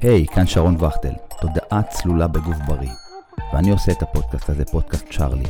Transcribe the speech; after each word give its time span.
היי, 0.00 0.24
hey, 0.24 0.34
כאן 0.34 0.46
שרון 0.46 0.76
וכטל, 0.84 1.12
תודעה 1.40 1.82
צלולה 1.82 2.28
בגוף 2.28 2.56
בריא. 2.66 2.90
ואני 3.52 3.70
עושה 3.70 3.92
את 3.92 4.02
הפודקאסט 4.02 4.50
הזה, 4.50 4.64
פודקאסט 4.64 5.06
צ'ארלי. 5.10 5.44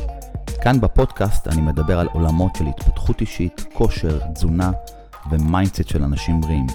כאן 0.61 0.81
בפודקאסט 0.81 1.47
אני 1.47 1.61
מדבר 1.61 1.99
על 1.99 2.07
עולמות 2.13 2.55
של 2.55 2.65
התפתחות 2.67 3.21
אישית, 3.21 3.65
כושר, 3.73 4.19
תזונה 4.33 4.71
ו 5.31 5.38
mindset 5.38 5.87
של 5.87 6.03
אנשים 6.03 6.41
בריאים. 6.41 6.67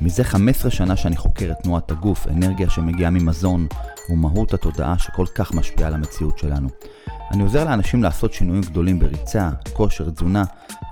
מזה 0.00 0.24
15 0.24 0.70
שנה 0.70 0.96
שאני 0.96 1.16
חוקר 1.16 1.52
את 1.52 1.62
תנועת 1.62 1.90
הגוף, 1.90 2.26
אנרגיה 2.28 2.70
שמגיעה 2.70 3.10
ממזון 3.10 3.66
ומהות 4.10 4.54
התודעה 4.54 4.98
שכל 4.98 5.26
כך 5.34 5.54
משפיעה 5.54 5.88
על 5.88 5.94
המציאות 5.94 6.38
שלנו. 6.38 6.68
אני 7.30 7.42
עוזר 7.42 7.64
לאנשים 7.64 8.02
לעשות 8.02 8.32
שינויים 8.32 8.62
גדולים 8.62 8.98
בריצה, 8.98 9.50
כושר, 9.72 10.10
תזונה 10.10 10.44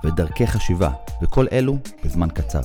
ודרכי 0.03 0.47
חשיבה, 0.47 0.91
וכל 1.21 1.45
אלו 1.51 1.77
בזמן 2.05 2.29
קצר. 2.29 2.61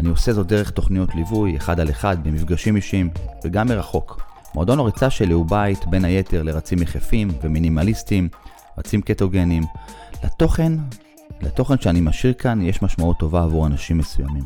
אני 0.00 0.08
עושה 0.08 0.32
זאת 0.32 0.46
דרך 0.46 0.70
תוכניות 0.70 1.14
ליווי, 1.14 1.56
אחד 1.56 1.80
על 1.80 1.90
אחד, 1.90 2.24
במפגשים 2.24 2.76
אישיים, 2.76 3.10
וגם 3.44 3.68
מרחוק. 3.68 4.22
מועדון 4.54 4.78
הריצה 4.78 5.10
שלי 5.10 5.32
הוא 5.32 5.46
בית, 5.46 5.86
בין 5.86 6.04
היתר, 6.04 6.42
לרצים 6.42 6.82
יחפים 6.82 7.28
ומינימליסטים, 7.42 8.28
רצים 8.78 9.00
קטוגנים. 9.02 9.62
לתוכן, 10.24 10.72
לתוכן 11.40 11.78
שאני 11.78 12.00
משאיר 12.00 12.32
כאן, 12.32 12.62
יש 12.62 12.82
משמעות 12.82 13.18
טובה 13.18 13.42
עבור 13.42 13.66
אנשים 13.66 13.98
מסוימים. 13.98 14.44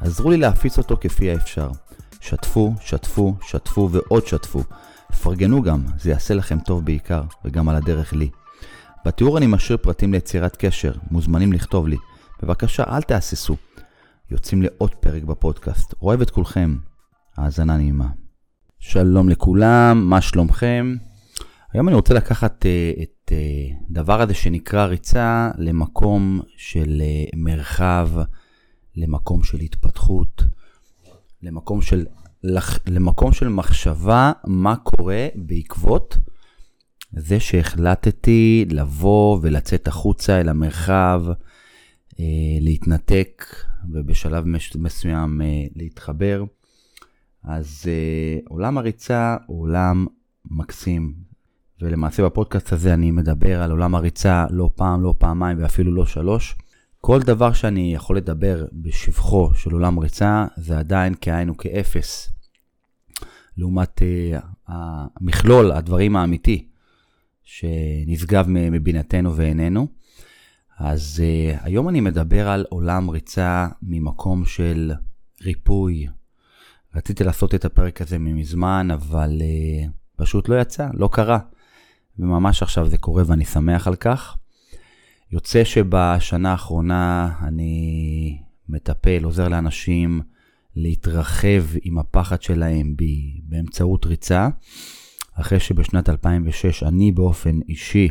עזרו 0.00 0.30
לי 0.30 0.36
להפיץ 0.36 0.78
אותו 0.78 0.96
כפי 1.00 1.30
האפשר. 1.30 1.70
שתפו, 2.20 2.74
שתפו, 2.80 3.34
שתפו 3.42 3.88
ועוד 3.92 4.26
שתפו. 4.26 4.62
פרגנו 5.22 5.62
גם, 5.62 5.84
זה 5.98 6.10
יעשה 6.10 6.34
לכם 6.34 6.58
טוב 6.58 6.84
בעיקר, 6.84 7.22
וגם 7.44 7.68
על 7.68 7.76
הדרך 7.76 8.12
לי. 8.12 8.28
בתיאור 9.06 9.38
אני 9.38 9.46
משאיר 9.46 9.76
פרטים 9.76 10.12
ליצירת 10.12 10.56
קשר, 10.56 10.92
מוזמנים 11.10 11.52
לכתוב 11.52 11.88
לי. 11.88 11.96
בבקשה, 12.42 12.84
אל 12.88 13.02
תהססו. 13.02 13.56
יוצאים 14.30 14.62
לעוד 14.62 14.94
פרק 14.94 15.22
בפודקאסט. 15.22 15.94
אוהב 16.02 16.20
את 16.20 16.30
כולכם. 16.30 16.76
האזנה 17.36 17.76
נעימה. 17.76 18.08
שלום 18.78 19.28
לכולם, 19.28 20.04
מה 20.04 20.20
שלומכם? 20.20 20.96
היום 21.72 21.88
אני 21.88 21.96
רוצה 21.96 22.14
לקחת 22.14 22.64
uh, 22.64 23.02
את 23.02 23.32
uh, 23.32 23.84
דבר 23.90 24.20
הזה 24.20 24.34
שנקרא 24.34 24.84
ריצה 24.84 25.50
למקום 25.58 26.40
של 26.56 27.02
uh, 27.02 27.36
מרחב, 27.36 28.08
למקום 28.96 29.42
של 29.42 29.58
התפתחות, 29.58 30.42
למקום 31.42 31.82
של, 31.82 32.06
לח, 32.44 32.78
למקום 32.86 33.32
של 33.32 33.48
מחשבה 33.48 34.32
מה 34.44 34.76
קורה 34.76 35.26
בעקבות 35.34 36.18
זה 37.12 37.40
שהחלטתי 37.40 38.64
לבוא 38.70 39.38
ולצאת 39.42 39.88
החוצה 39.88 40.40
אל 40.40 40.48
המרחב, 40.48 41.22
uh, 41.30 41.47
להתנתק 42.60 43.44
ובשלב 43.92 44.44
מסוים 44.78 45.40
uh, 45.40 45.72
להתחבר. 45.76 46.44
אז 47.44 47.84
uh, 47.84 48.48
עולם 48.48 48.78
הריצה 48.78 49.36
הוא 49.46 49.62
עולם 49.62 50.06
מקסים, 50.50 51.14
ולמעשה 51.82 52.24
בפודקאסט 52.24 52.72
הזה 52.72 52.94
אני 52.94 53.10
מדבר 53.10 53.62
על 53.62 53.70
עולם 53.70 53.94
הריצה 53.94 54.46
לא 54.50 54.70
פעם, 54.74 55.02
לא 55.02 55.14
פעמיים 55.18 55.62
ואפילו 55.62 55.94
לא 55.94 56.06
שלוש. 56.06 56.56
כל 57.00 57.20
דבר 57.22 57.52
שאני 57.52 57.94
יכול 57.94 58.16
לדבר 58.16 58.66
בשבחו 58.72 59.50
של 59.54 59.72
עולם 59.72 59.98
ריצה 59.98 60.46
זה 60.56 60.78
עדיין 60.78 61.14
כאין 61.20 61.50
וכאפס. 61.50 62.32
לעומת 63.56 64.02
uh, 64.02 64.42
המכלול, 64.66 65.72
הדברים 65.72 66.16
האמיתי 66.16 66.68
שנשגב 67.44 68.46
מבינתנו 68.48 69.36
ועינינו. 69.36 69.86
אז 70.78 71.22
uh, 71.22 71.58
היום 71.62 71.88
אני 71.88 72.00
מדבר 72.00 72.48
על 72.48 72.64
עולם 72.68 73.10
ריצה 73.10 73.68
ממקום 73.82 74.44
של 74.44 74.92
ריפוי. 75.42 76.06
רציתי 76.94 77.24
לעשות 77.24 77.54
את 77.54 77.64
הפרק 77.64 78.02
הזה 78.02 78.18
מזמן, 78.18 78.88
אבל 78.90 79.30
uh, 79.40 79.90
פשוט 80.16 80.48
לא 80.48 80.60
יצא, 80.60 80.88
לא 80.94 81.08
קרה. 81.12 81.38
וממש 82.18 82.62
עכשיו 82.62 82.88
זה 82.88 82.98
קורה 82.98 83.22
ואני 83.26 83.44
שמח 83.44 83.88
על 83.88 83.96
כך. 83.96 84.36
יוצא 85.32 85.64
שבשנה 85.64 86.50
האחרונה 86.50 87.32
אני 87.42 88.42
מטפל, 88.68 89.24
עוזר 89.24 89.48
לאנשים 89.48 90.20
להתרחב 90.76 91.64
עם 91.82 91.98
הפחד 91.98 92.42
שלהם 92.42 92.94
באמצעות 93.42 94.06
ריצה. 94.06 94.48
אחרי 95.34 95.60
שבשנת 95.60 96.08
2006 96.08 96.82
אני 96.82 97.12
באופן 97.12 97.60
אישי 97.68 98.08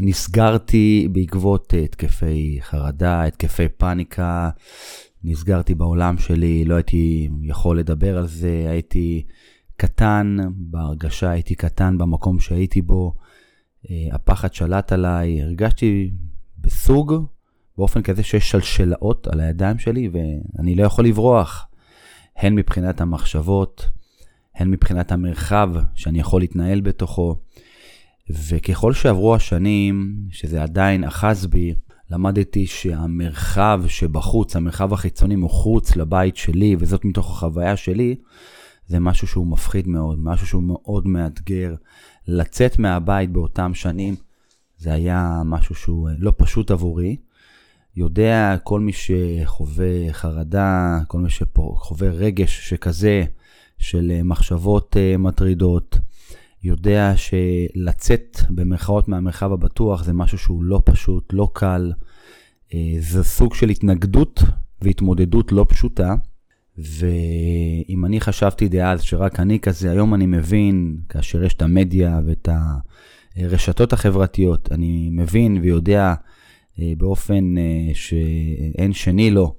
נסגרתי 0.00 1.08
בעקבות 1.12 1.74
התקפי 1.84 2.58
חרדה, 2.60 3.24
התקפי 3.24 3.68
פאניקה, 3.68 4.50
נסגרתי 5.24 5.74
בעולם 5.74 6.18
שלי, 6.18 6.64
לא 6.64 6.74
הייתי 6.74 7.28
יכול 7.42 7.78
לדבר 7.78 8.18
על 8.18 8.26
זה, 8.26 8.66
הייתי 8.68 9.24
קטן 9.76 10.36
בהרגשה, 10.50 11.30
הייתי 11.30 11.54
קטן 11.54 11.98
במקום 11.98 12.40
שהייתי 12.40 12.82
בו, 12.82 13.14
אה, 13.90 14.08
הפחד 14.12 14.54
שלט 14.54 14.92
עליי, 14.92 15.42
הרגשתי 15.42 16.10
בסוג, 16.58 17.14
באופן 17.78 18.02
כזה 18.02 18.22
שיש 18.22 18.50
שלשלאות 18.50 19.26
על 19.26 19.40
הידיים 19.40 19.78
שלי 19.78 20.10
ואני 20.12 20.74
לא 20.74 20.82
יכול 20.82 21.06
לברוח, 21.06 21.66
הן 22.36 22.54
מבחינת 22.54 23.00
המחשבות, 23.00 23.88
הן 24.54 24.70
מבחינת 24.70 25.12
המרחב 25.12 25.70
שאני 25.94 26.20
יכול 26.20 26.40
להתנהל 26.40 26.80
בתוכו. 26.80 27.36
וככל 28.30 28.92
שעברו 28.92 29.34
השנים, 29.34 30.16
שזה 30.30 30.62
עדיין 30.62 31.04
אחז 31.04 31.46
בי, 31.46 31.74
למדתי 32.10 32.66
שהמרחב 32.66 33.82
שבחוץ, 33.88 34.56
המרחב 34.56 34.92
החיצוני 34.92 35.36
מחוץ 35.36 35.96
לבית 35.96 36.36
שלי, 36.36 36.76
וזאת 36.78 37.04
מתוך 37.04 37.30
החוויה 37.30 37.76
שלי, 37.76 38.14
זה 38.86 39.00
משהו 39.00 39.26
שהוא 39.26 39.46
מפחיד 39.46 39.88
מאוד, 39.88 40.18
משהו 40.22 40.46
שהוא 40.46 40.62
מאוד 40.62 41.06
מאתגר. 41.06 41.74
לצאת 42.28 42.78
מהבית 42.78 43.30
באותם 43.30 43.74
שנים, 43.74 44.14
זה 44.78 44.92
היה 44.92 45.42
משהו 45.44 45.74
שהוא 45.74 46.08
לא 46.18 46.32
פשוט 46.36 46.70
עבורי. 46.70 47.16
יודע 47.96 48.56
כל 48.62 48.80
מי 48.80 48.92
שחווה 48.92 50.12
חרדה, 50.12 50.98
כל 51.08 51.18
מי 51.18 51.30
שחווה 51.30 52.08
רגש 52.08 52.68
שכזה, 52.68 53.24
של 53.78 54.20
מחשבות 54.24 54.96
אה, 54.96 55.16
מטרידות, 55.16 55.98
יודע 56.64 57.12
שלצאת 57.16 58.38
במרכאות 58.50 59.08
מהמרחב 59.08 59.52
הבטוח 59.52 60.04
זה 60.04 60.12
משהו 60.12 60.38
שהוא 60.38 60.64
לא 60.64 60.82
פשוט, 60.84 61.32
לא 61.32 61.48
קל. 61.52 61.92
אה, 62.74 62.94
זה 62.98 63.24
סוג 63.24 63.54
של 63.54 63.68
התנגדות 63.68 64.42
והתמודדות 64.82 65.52
לא 65.52 65.66
פשוטה. 65.68 66.14
ואם 66.78 68.04
אני 68.04 68.20
חשבתי 68.20 68.68
דאז 68.68 69.02
שרק 69.02 69.40
אני 69.40 69.60
כזה, 69.60 69.90
היום 69.90 70.14
אני 70.14 70.26
מבין, 70.26 70.96
כאשר 71.08 71.44
יש 71.44 71.54
את 71.54 71.62
המדיה 71.62 72.20
ואת 72.26 72.48
הרשתות 73.36 73.92
החברתיות, 73.92 74.72
אני 74.72 75.08
מבין 75.12 75.58
ויודע 75.62 76.14
אה, 76.78 76.92
באופן 76.98 77.58
אה, 77.58 77.94
שאין 77.94 78.92
שני 78.92 79.30
לו, 79.30 79.54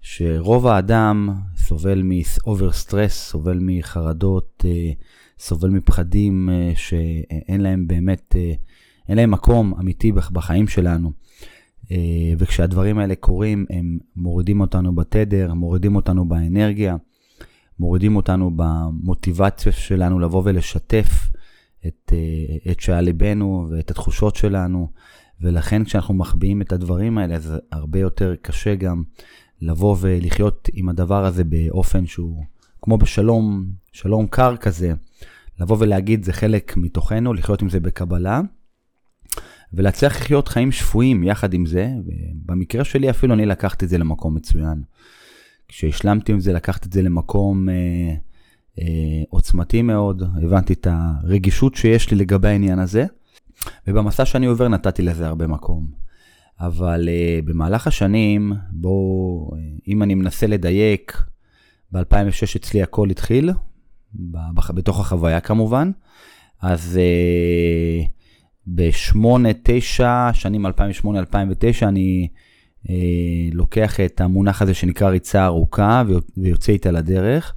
שרוב 0.00 0.66
האדם 0.66 1.30
סובל 1.56 2.02
מאובר 2.04 2.72
סטרס, 2.72 3.28
סובל 3.30 3.58
מחרדות, 3.60 4.64
סובל 5.38 5.70
מפחדים 5.70 6.50
אה, 6.50 6.72
שאין 6.74 7.60
להם 7.60 7.86
באמת, 7.86 8.36
אה, 8.38 8.52
אין 9.08 9.16
להם 9.16 9.30
מקום 9.30 9.74
אמיתי 9.80 10.12
בחיים 10.12 10.68
שלנו. 10.68 11.12
אה, 11.90 12.32
וכשהדברים 12.38 12.98
האלה 12.98 13.14
קורים, 13.14 13.66
הם 13.70 13.98
מורידים 14.16 14.60
אותנו 14.60 14.94
בתדר, 14.94 15.54
מורידים 15.54 15.96
אותנו 15.96 16.28
באנרגיה, 16.28 16.96
מורידים 17.78 18.16
אותנו 18.16 18.50
במוטיבציה 18.56 19.72
שלנו 19.72 20.18
לבוא 20.18 20.42
ולשתף 20.44 21.30
את, 21.86 22.12
את 22.70 22.80
שעל 22.80 23.04
ליבנו 23.04 23.68
ואת 23.70 23.90
התחושות 23.90 24.36
שלנו. 24.36 24.88
ולכן 25.40 25.84
כשאנחנו 25.84 26.14
מחביאים 26.14 26.62
את 26.62 26.72
הדברים 26.72 27.18
האלה, 27.18 27.38
זה 27.38 27.58
הרבה 27.72 27.98
יותר 27.98 28.34
קשה 28.42 28.74
גם 28.74 29.02
לבוא 29.60 29.96
ולחיות 30.00 30.68
עם 30.72 30.88
הדבר 30.88 31.24
הזה 31.24 31.44
באופן 31.44 32.06
שהוא 32.06 32.44
כמו 32.82 32.98
בשלום, 32.98 33.66
שלום 33.92 34.26
קר 34.26 34.56
כזה, 34.56 34.92
לבוא 35.60 35.76
ולהגיד 35.80 36.24
זה 36.24 36.32
חלק 36.32 36.76
מתוכנו, 36.76 37.34
לחיות 37.34 37.62
עם 37.62 37.68
זה 37.68 37.80
בקבלה, 37.80 38.40
ולהצליח 39.72 40.16
לחיות 40.16 40.48
חיים 40.48 40.72
שפויים 40.72 41.22
יחד 41.22 41.54
עם 41.54 41.66
זה, 41.66 41.90
ובמקרה 42.06 42.84
שלי 42.84 43.10
אפילו 43.10 43.34
אני 43.34 43.46
לקחתי 43.46 43.84
את 43.84 43.90
זה 43.90 43.98
למקום 43.98 44.34
מצוין. 44.34 44.82
כשהשלמתי 45.68 46.32
עם 46.32 46.40
זה, 46.40 46.52
לקחתי 46.52 46.88
את 46.88 46.92
זה 46.92 47.02
למקום 47.02 47.68
אה, 47.68 47.74
אה, 48.78 49.22
עוצמתי 49.30 49.82
מאוד, 49.82 50.22
הבנתי 50.42 50.72
את 50.72 50.86
הרגישות 50.90 51.74
שיש 51.74 52.10
לי 52.10 52.16
לגבי 52.16 52.48
העניין 52.48 52.78
הזה, 52.78 53.06
ובמסע 53.86 54.24
שאני 54.24 54.46
עובר 54.46 54.68
נתתי 54.68 55.02
לזה 55.02 55.26
הרבה 55.26 55.46
מקום. 55.46 55.86
אבל 56.60 57.08
אה, 57.08 57.38
במהלך 57.44 57.86
השנים, 57.86 58.52
בואו, 58.70 59.50
אה, 59.54 59.58
אם 59.88 60.02
אני 60.02 60.14
מנסה 60.14 60.46
לדייק, 60.46 61.22
ב-2006 61.92 62.56
אצלי 62.56 62.82
הכל 62.82 63.10
התחיל, 63.10 63.50
בתוך 64.74 65.00
החוויה 65.00 65.40
כמובן. 65.40 65.90
אז 66.62 66.98
בשמונה, 68.66 69.48
תשע, 69.62 70.30
שנים 70.32 70.66
2008-2009, 70.66 70.70
אני 71.82 72.28
uh, 72.86 72.90
לוקח 73.52 74.00
את 74.00 74.20
המונח 74.20 74.62
הזה 74.62 74.74
שנקרא 74.74 75.08
ריצה 75.08 75.44
ארוכה 75.44 76.02
ויוצא 76.36 76.72
איתה 76.72 76.90
לדרך. 76.90 77.54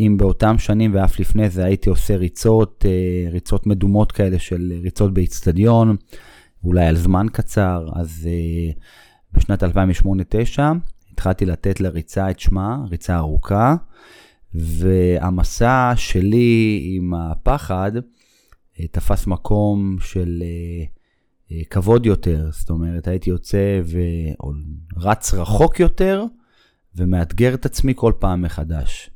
אם 0.00 0.16
באותם 0.18 0.58
שנים 0.58 0.94
ואף 0.94 1.20
לפני 1.20 1.50
זה 1.50 1.64
הייתי 1.64 1.90
עושה 1.90 2.16
ריצות, 2.16 2.84
אה, 2.88 3.30
ריצות 3.30 3.66
מדומות 3.66 4.12
כאלה 4.12 4.38
של 4.38 4.72
ריצות 4.82 5.14
באיצטדיון, 5.14 5.96
אולי 6.64 6.86
על 6.86 6.96
זמן 6.96 7.26
קצר, 7.32 7.88
אז 7.94 8.28
אה, 8.30 8.72
בשנת 9.32 9.62
2008-2009 9.62 9.66
התחלתי 11.14 11.46
לתת 11.46 11.80
לריצה 11.80 12.30
את 12.30 12.40
שמה, 12.40 12.78
ריצה 12.90 13.16
ארוכה, 13.16 13.74
והמסע 14.54 15.92
שלי 15.96 16.82
עם 16.96 17.14
הפחד 17.14 17.92
אה, 18.80 18.86
תפס 18.86 19.26
מקום 19.26 19.96
של 20.00 20.42
כבוד 21.70 22.06
יותר, 22.06 22.48
זאת 22.52 22.70
אומרת 22.70 23.08
הייתי 23.08 23.30
יוצא 23.30 23.80
ורץ 24.96 25.34
רחוק 25.34 25.80
יותר 25.80 26.24
ומאתגר 26.96 27.54
את 27.54 27.66
עצמי 27.66 27.92
כל 27.96 28.12
פעם 28.18 28.42
מחדש. 28.42 29.10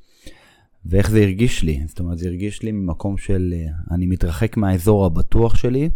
ואיך 0.86 1.10
זה 1.10 1.22
הרגיש 1.22 1.62
לי. 1.62 1.80
זאת 1.86 2.00
אומרת, 2.00 2.18
זה 2.18 2.26
הרגיש 2.26 2.62
לי 2.62 2.72
ממקום 2.72 3.18
של 3.18 3.54
אה, 3.56 3.94
אני 3.94 4.06
מתרחק 4.06 4.56
מהאזור 4.56 5.06
הבטוח 5.06 5.54
שלי, 5.54 5.90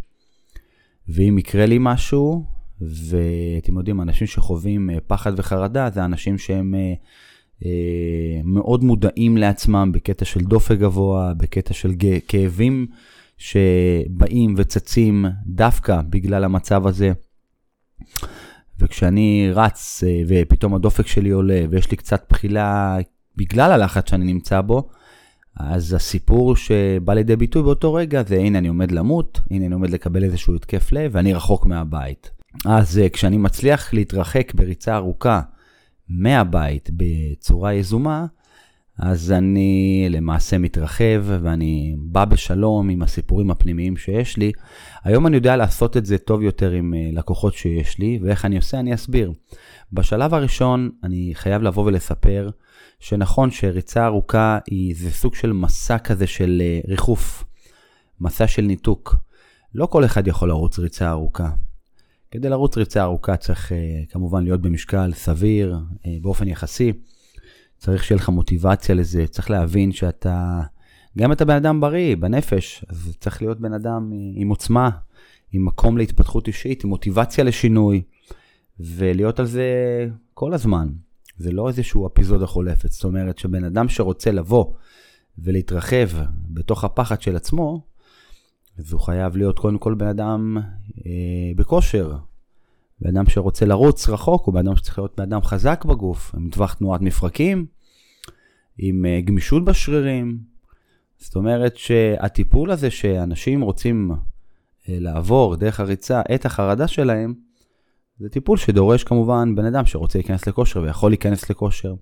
ואם 1.09 1.39
יקרה 1.39 1.67
לי 1.67 1.77
משהו, 1.81 2.45
ואתם 2.87 3.77
יודעים, 3.77 4.01
אנשים 4.01 4.27
שחווים 4.27 4.91
אה, 4.91 4.97
פחד 5.07 5.33
וחרדה, 5.37 5.91
זה 5.91 6.05
אנשים 6.05 6.39
שהם 6.39 6.75
אה, 6.75 6.93
אה, 7.65 8.41
מאוד 8.45 8.85
מודעים 8.85 9.37
לעצמם 9.37 9.91
בקטע 9.95 10.25
של 10.25 10.41
דופק 10.41 10.79
גבוה, 10.79 11.35
בקטע 11.35 11.75
של 11.75 11.93
כאבים 12.29 12.87
שבאים 13.39 14.55
וצצים 14.57 15.25
דווקא 15.47 16.01
בגלל 16.11 16.45
המצב 16.45 16.87
הזה. 16.87 17.13
וכשאני 18.79 19.51
רץ 19.55 20.05
ופתאום 20.29 20.75
הדופק 20.75 21.07
שלי 21.07 21.31
עולה 21.31 21.65
ויש 21.71 21.91
לי 21.91 21.97
קצת 21.97 22.27
בחילה 22.31 22.99
בגלל 23.37 23.73
הלחץ 23.73 24.11
שאני 24.11 24.25
נמצא 24.25 24.61
בו, 24.61 24.89
אז 25.57 25.93
הסיפור 25.93 26.57
שבא 26.57 27.15
לידי 27.15 27.37
ביטוי 27.37 27.63
באותו 27.63 27.95
רגע 27.95 28.23
זה 28.23 28.37
הנה 28.37 28.59
אני 28.59 28.69
עומד 28.69 28.93
למות, 28.93 29.41
הנה 29.51 29.67
אני 29.67 29.75
עומד 29.75 29.91
לקבל 29.91 30.25
איזשהו 30.25 30.55
התקף 30.55 30.93
לב 30.93 31.11
ואני 31.15 31.35
רחוק 31.35 31.67
מהבית. 31.67 32.42
אז 32.65 32.99
אה, 32.99 33.09
כשאני 33.09 33.39
מצליח 33.39 33.95
להתרחק 33.95 34.55
בריצה 34.55 34.97
ארוכה 34.97 35.41
מהבית 36.09 36.91
בצורה 36.93 37.75
יזומה, 37.75 38.27
אז 38.99 39.33
אני 39.33 40.07
למעשה 40.11 40.59
מתרחב 40.59 41.25
ואני 41.27 41.97
בא 41.99 42.25
בשלום 42.25 42.89
עם 42.89 43.03
הסיפורים 43.03 43.51
הפנימיים 43.51 43.97
שיש 43.97 44.37
לי. 44.37 44.53
היום 45.05 45.27
אני 45.27 45.37
יודע 45.37 45.57
לעשות 45.57 45.97
את 45.97 46.07
זה 46.07 46.19
טוב 46.19 46.43
יותר 46.43 46.71
עם 46.71 46.95
אה, 46.95 47.11
לקוחות 47.13 47.55
שיש 47.55 47.99
לי, 47.99 48.19
ואיך 48.23 48.45
אני 48.45 48.57
עושה 48.57 48.81
אני 48.81 48.95
אסביר. 48.95 49.33
בשלב 49.93 50.35
הראשון 50.35 50.91
אני 51.05 51.31
חייב 51.35 51.63
לבוא 51.63 51.85
ולספר 51.85 52.51
שנכון 53.01 53.51
שריצה 53.51 54.07
ארוכה 54.07 54.59
היא 54.67 54.95
זה 54.97 55.11
סוג 55.11 55.35
של 55.35 55.53
מסע 55.53 55.99
כזה 55.99 56.27
של 56.27 56.63
אה, 56.65 56.81
ריחוף, 56.89 57.45
מסע 58.21 58.47
של 58.47 58.63
ניתוק. 58.63 59.17
לא 59.75 59.87
כל 59.87 60.05
אחד 60.05 60.27
יכול 60.27 60.49
לרוץ 60.49 60.79
ריצה 60.79 61.11
ארוכה. 61.11 61.51
כדי 62.33 62.49
לרוץ 62.49 62.77
ריצה 62.77 63.03
ארוכה 63.03 63.37
צריך 63.37 63.73
אה, 63.73 64.03
כמובן 64.09 64.45
להיות 64.45 64.61
במשקל 64.61 65.13
סביר, 65.15 65.79
אה, 66.07 66.17
באופן 66.23 66.49
יחסי. 66.49 66.93
צריך 67.79 68.05
שיהיה 68.05 68.17
לך 68.17 68.29
מוטיבציה 68.29 68.95
לזה, 68.95 69.27
צריך 69.27 69.51
להבין 69.51 69.93
שאתה, 69.93 70.61
גם 71.19 71.33
אתה 71.33 71.45
בן 71.45 71.55
אדם 71.57 71.81
בריא, 71.81 72.17
בנפש, 72.17 72.85
אז 72.89 73.17
צריך 73.21 73.43
להיות 73.43 73.61
בן 73.61 73.73
אדם 73.73 74.13
עם 74.35 74.49
עוצמה, 74.49 74.91
עם 75.53 75.65
מקום 75.65 75.99
להתפתחות 75.99 76.47
אישית, 76.47 76.85
עם 76.85 76.91
מוטיבציה 76.91 77.45
לשינוי, 77.45 78.03
ולהיות 78.81 79.41
על 79.41 79.47
זה 79.47 79.67
כל 80.35 80.55
הזמן. 80.55 80.89
זה 81.39 81.53
לא 81.53 81.69
איזשהו 81.69 82.07
אפיזודה 82.07 82.47
חולפת. 82.47 82.91
זאת 82.91 83.05
אומרת 83.05 83.39
שבן 83.39 83.65
אדם 83.65 83.89
שרוצה 83.89 84.33
לבוא 84.33 84.73
ולהתרחב 85.39 86.09
בתוך 86.49 86.85
הפחד 86.85 87.23
של 87.23 87.37
עצמו, 87.37 87.83
אז 88.79 88.93
הוא 88.93 89.01
חייב 89.01 89.37
להיות 89.37 89.59
קודם 89.59 89.79
כל 89.79 89.95
בן 89.95 90.07
אדם 90.07 90.59
אה, 91.07 91.53
בכושר. 91.57 92.17
בן 93.01 93.17
אדם 93.17 93.27
שרוצה 93.27 93.67
לרוץ 93.67 94.09
רחוק, 94.09 94.47
הוא 94.47 94.55
בן 94.55 94.67
אדם 94.67 94.77
שצריך 94.77 94.99
להיות 94.99 95.17
בן 95.17 95.23
אדם 95.23 95.43
חזק 95.43 95.85
בגוף, 95.85 96.35
עם 96.35 96.49
טווח 96.51 96.75
תנועת 96.75 97.01
מפרקים, 97.01 97.67
עם 98.79 99.07
אה, 99.07 99.21
גמישות 99.21 99.65
בשרירים. 99.65 100.39
זאת 101.19 101.37
אומרת 101.37 101.77
שהטיפול 101.77 102.71
הזה 102.71 102.91
שאנשים 102.91 103.61
רוצים 103.61 104.11
אה, 104.89 104.97
לעבור 105.01 105.57
דרך 105.57 105.81
הריצה 105.81 106.23
את 106.35 106.47
החרדה 106.47 106.89
שלהם, 106.89 107.35
זה 108.19 108.29
טיפול 108.29 108.59
שדורש 108.59 109.05
כמובן 109.05 109.55
בן 109.55 109.65
אדם 109.65 109.87
שרוצה 109.87 110.19
להיכנס 110.19 110.47
לכושר 110.47 110.83
ויכול 110.83 111.11
להיכנס 111.11 111.51
לכושר. 111.51 111.95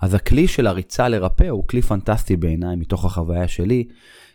אז 0.00 0.14
הכלי 0.14 0.48
של 0.48 0.66
הריצה 0.66 1.08
לרפא 1.08 1.48
הוא 1.48 1.68
כלי 1.68 1.82
פנטסטי 1.82 2.36
בעיניי 2.36 2.76
מתוך 2.76 3.04
החוויה 3.04 3.48
שלי, 3.48 3.88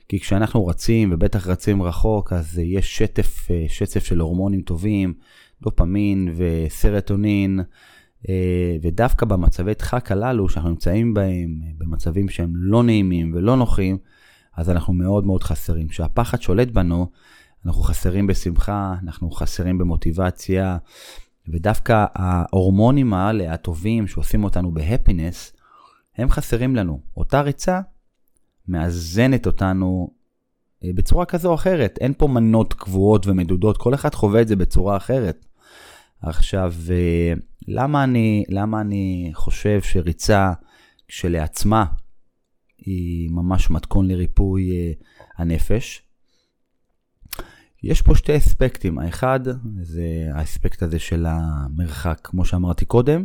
כי 0.09 0.19
כשאנחנו 0.19 0.65
רצים, 0.65 1.09
ובטח 1.13 1.47
רצים 1.47 1.83
רחוק, 1.83 2.33
אז 2.33 2.59
יש 2.63 2.97
שטף, 2.97 3.51
אה, 3.51 3.65
שצף 3.67 4.05
של 4.05 4.19
הורמונים 4.19 4.61
טובים, 4.61 5.13
דופמין 5.61 6.35
וסרטונין, 6.35 7.59
אה, 8.29 8.75
ודווקא 8.81 9.25
במצבי 9.25 9.73
דחק 9.73 10.11
הללו 10.11 10.49
שאנחנו 10.49 10.69
נמצאים 10.69 11.13
בהם, 11.13 11.59
במצבים 11.77 12.29
שהם 12.29 12.51
לא 12.55 12.83
נעימים 12.83 13.31
ולא 13.35 13.55
נוחים, 13.55 13.97
אז 14.57 14.69
אנחנו 14.69 14.93
מאוד 14.93 15.25
מאוד 15.25 15.43
חסרים. 15.43 15.87
כשהפחד 15.87 16.41
שולט 16.41 16.67
בנו, 16.67 17.07
אנחנו 17.65 17.81
חסרים 17.81 18.27
בשמחה, 18.27 18.95
אנחנו 19.03 19.31
חסרים 19.31 19.77
במוטיבציה, 19.77 20.77
ודווקא 21.47 22.05
ההורמונים 22.15 23.13
האלה, 23.13 23.53
הטובים, 23.53 24.07
שעושים 24.07 24.43
אותנו 24.43 24.71
בהפינס, 24.71 25.53
הם 26.17 26.29
חסרים 26.29 26.75
לנו. 26.75 26.99
אותה 27.17 27.41
ריצה 27.41 27.81
מאזנת 28.67 29.45
אותנו 29.45 30.09
אה, 30.83 30.89
בצורה 30.95 31.25
כזו 31.25 31.49
או 31.49 31.55
אחרת. 31.55 31.97
אין 32.01 32.13
פה 32.17 32.27
מנות 32.27 32.73
קבועות 32.73 33.27
ומדודות, 33.27 33.77
כל 33.77 33.93
אחד 33.93 34.15
חווה 34.15 34.41
את 34.41 34.47
זה 34.47 34.55
בצורה 34.55 34.97
אחרת. 34.97 35.45
עכשיו, 36.21 36.73
אה, 36.89 37.33
למה 37.67 38.03
אני, 38.03 38.43
למה 38.49 38.81
אני 38.81 39.31
חושב 39.33 39.81
שריצה 39.81 40.51
כשלעצמה 41.07 41.85
היא 42.77 43.29
ממש 43.31 43.69
מתכון 43.69 44.07
לריפוי 44.07 44.71
אה, 44.71 44.91
הנפש? 45.37 46.01
יש 47.83 48.01
פה 48.01 48.15
שתי 48.15 48.37
אספקטים, 48.37 48.99
האחד 48.99 49.39
זה 49.81 50.29
האספקט 50.33 50.83
הזה 50.83 50.99
של 50.99 51.25
המרחק, 51.29 52.19
כמו 52.23 52.45
שאמרתי 52.45 52.85
קודם. 52.85 53.23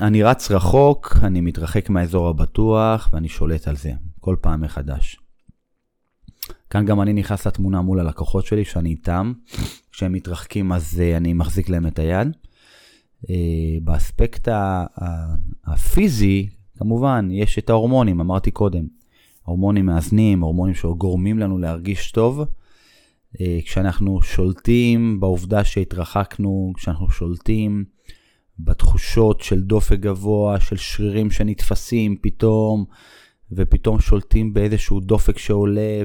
אני 0.00 0.22
רץ 0.22 0.50
רחוק, 0.50 1.16
אני 1.22 1.40
מתרחק 1.40 1.90
מהאזור 1.90 2.28
הבטוח 2.28 3.10
ואני 3.12 3.28
שולט 3.28 3.68
על 3.68 3.76
זה 3.76 3.92
כל 4.20 4.36
פעם 4.40 4.60
מחדש. 4.60 5.16
כאן 6.70 6.84
גם 6.84 7.00
אני 7.00 7.12
נכנס 7.12 7.46
לתמונה 7.46 7.80
מול 7.80 8.00
הלקוחות 8.00 8.46
שלי 8.46 8.64
שאני 8.64 8.88
איתם, 8.88 9.32
כשהם 9.92 10.12
מתרחקים 10.12 10.72
אז 10.72 11.00
אה, 11.00 11.16
אני 11.16 11.32
מחזיק 11.32 11.68
להם 11.68 11.86
את 11.86 11.98
היד. 11.98 12.36
אה, 13.30 13.34
באספקט 13.82 14.48
הפיזי, 15.64 16.48
כמובן, 16.78 17.28
יש 17.32 17.58
את 17.58 17.70
ההורמונים, 17.70 18.20
אמרתי 18.20 18.50
קודם. 18.50 18.86
הורמונים 19.42 19.86
מאזנים, 19.86 20.40
הורמונים 20.40 20.74
שגורמים 20.74 21.38
לנו 21.38 21.58
להרגיש 21.58 22.12
טוב. 22.12 22.44
אה, 23.40 23.58
כשאנחנו 23.64 24.22
שולטים 24.22 25.20
בעובדה 25.20 25.64
שהתרחקנו, 25.64 26.72
כשאנחנו 26.76 27.10
שולטים 27.10 27.84
בתחושות 28.58 29.40
של 29.40 29.60
דופק 29.60 29.98
גבוה, 29.98 30.60
של 30.60 30.76
שרירים 30.76 31.30
שנתפסים 31.30 32.16
פתאום, 32.22 32.84
ופתאום 33.52 34.00
שולטים 34.00 34.54
באיזשהו 34.54 35.00
דופק 35.00 35.38
שעולה, 35.38 36.02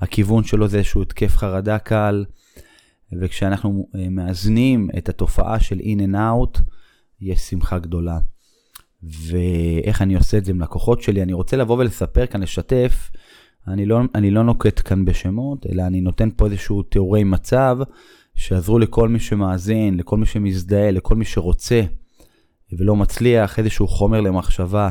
והכיוון 0.00 0.44
שלו 0.44 0.68
זה 0.68 0.78
איזשהו 0.78 1.02
התקף 1.02 1.36
חרדה 1.36 1.78
קל. 1.78 2.24
וכשאנחנו 3.20 3.88
אה, 3.94 4.08
מאזנים 4.08 4.88
את 4.98 5.08
התופעה 5.08 5.60
של 5.60 5.78
in 5.78 6.00
and 6.00 6.14
out, 6.14 6.60
יש 7.20 7.40
שמחה 7.40 7.78
גדולה. 7.78 8.18
ואיך 9.02 10.02
אני 10.02 10.14
עושה 10.14 10.38
את 10.38 10.44
זה 10.44 10.52
עם 10.52 10.60
לקוחות 10.60 11.02
שלי. 11.02 11.22
אני 11.22 11.32
רוצה 11.32 11.56
לבוא 11.56 11.78
ולספר 11.78 12.26
כאן, 12.26 12.42
לשתף. 12.42 13.10
אני 13.68 13.86
לא, 13.86 14.00
אני 14.14 14.30
לא 14.30 14.44
נוקט 14.44 14.80
כאן 14.84 15.04
בשמות, 15.04 15.66
אלא 15.66 15.82
אני 15.82 16.00
נותן 16.00 16.28
פה 16.36 16.46
איזשהו 16.46 16.82
תיאורי 16.82 17.24
מצב 17.24 17.78
שיעזרו 18.36 18.78
לכל 18.78 19.08
מי 19.08 19.20
שמאזין, 19.20 19.96
לכל 19.96 20.16
מי 20.16 20.26
שמזדהה, 20.26 20.90
לכל 20.90 21.14
מי 21.14 21.24
שרוצה 21.24 21.82
ולא 22.72 22.96
מצליח, 22.96 23.58
איזשהו 23.58 23.88
חומר 23.88 24.20
למחשבה. 24.20 24.90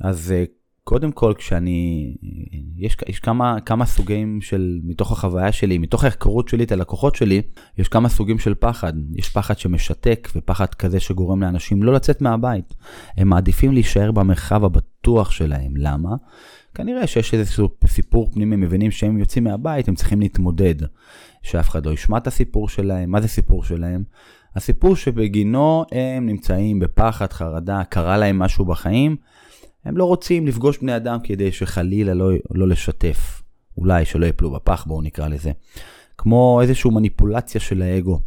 אז 0.00 0.32
אה, 0.32 0.44
קודם 0.84 1.12
כל, 1.12 1.34
כשאני, 1.38 2.14
יש, 2.76 2.96
יש 3.08 3.20
כמה, 3.20 3.60
כמה 3.60 3.86
סוגים 3.86 4.40
של, 4.40 4.80
מתוך 4.84 5.12
החוויה 5.12 5.52
שלי, 5.52 5.78
מתוך 5.78 6.04
ההיכרות 6.04 6.48
שלי 6.48 6.64
את 6.64 6.72
הלקוחות 6.72 7.14
שלי, 7.14 7.42
יש 7.78 7.88
כמה 7.88 8.08
סוגים 8.08 8.38
של 8.38 8.54
פחד. 8.54 8.92
יש 9.14 9.28
פחד 9.28 9.58
שמשתק 9.58 10.28
ופחד 10.36 10.74
כזה 10.74 11.00
שגורם 11.00 11.42
לאנשים 11.42 11.82
לא 11.82 11.92
לצאת 11.92 12.20
מהבית. 12.20 12.74
הם 13.16 13.28
מעדיפים 13.28 13.72
להישאר 13.72 14.12
במרחב 14.12 14.64
הבטוח 14.64 15.30
שלהם. 15.30 15.72
למה? 15.76 16.10
כנראה 16.76 17.06
שיש 17.06 17.34
איזה 17.34 17.52
סיפור 17.86 18.30
פנימי, 18.32 18.56
מבינים 18.56 18.90
שהם 18.90 19.18
יוצאים 19.18 19.44
מהבית, 19.44 19.88
הם 19.88 19.94
צריכים 19.94 20.20
להתמודד. 20.20 20.74
שאף 21.42 21.68
אחד 21.68 21.86
לא 21.86 21.90
ישמע 21.90 22.18
את 22.18 22.26
הסיפור 22.26 22.68
שלהם. 22.68 23.10
מה 23.10 23.20
זה 23.20 23.28
סיפור 23.28 23.64
שלהם? 23.64 24.04
הסיפור 24.56 24.96
שבגינו 24.96 25.84
הם 25.92 26.26
נמצאים 26.26 26.78
בפחד, 26.78 27.32
חרדה, 27.32 27.84
קרה 27.84 28.18
להם 28.18 28.38
משהו 28.38 28.64
בחיים, 28.64 29.16
הם 29.84 29.96
לא 29.96 30.04
רוצים 30.04 30.46
לפגוש 30.46 30.78
בני 30.78 30.96
אדם 30.96 31.18
כדי 31.24 31.52
שחלילה 31.52 32.14
לא, 32.14 32.30
לא 32.50 32.68
לשתף. 32.68 33.42
אולי 33.78 34.04
שלא 34.04 34.26
יפלו 34.26 34.50
בפח, 34.50 34.84
בואו 34.86 35.02
נקרא 35.02 35.28
לזה. 35.28 35.52
כמו 36.18 36.58
איזושהי 36.62 36.90
מניפולציה 36.90 37.60
של 37.60 37.82
האגו. 37.82 38.20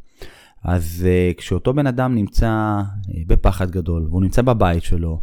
אז 0.63 1.07
uh, 1.07 1.37
כשאותו 1.37 1.73
בן 1.73 1.87
אדם 1.87 2.15
נמצא 2.15 2.81
uh, 2.81 3.11
בפחד 3.27 3.71
גדול, 3.71 4.07
והוא 4.09 4.21
נמצא 4.21 4.41
בבית 4.41 4.83
שלו, 4.83 5.21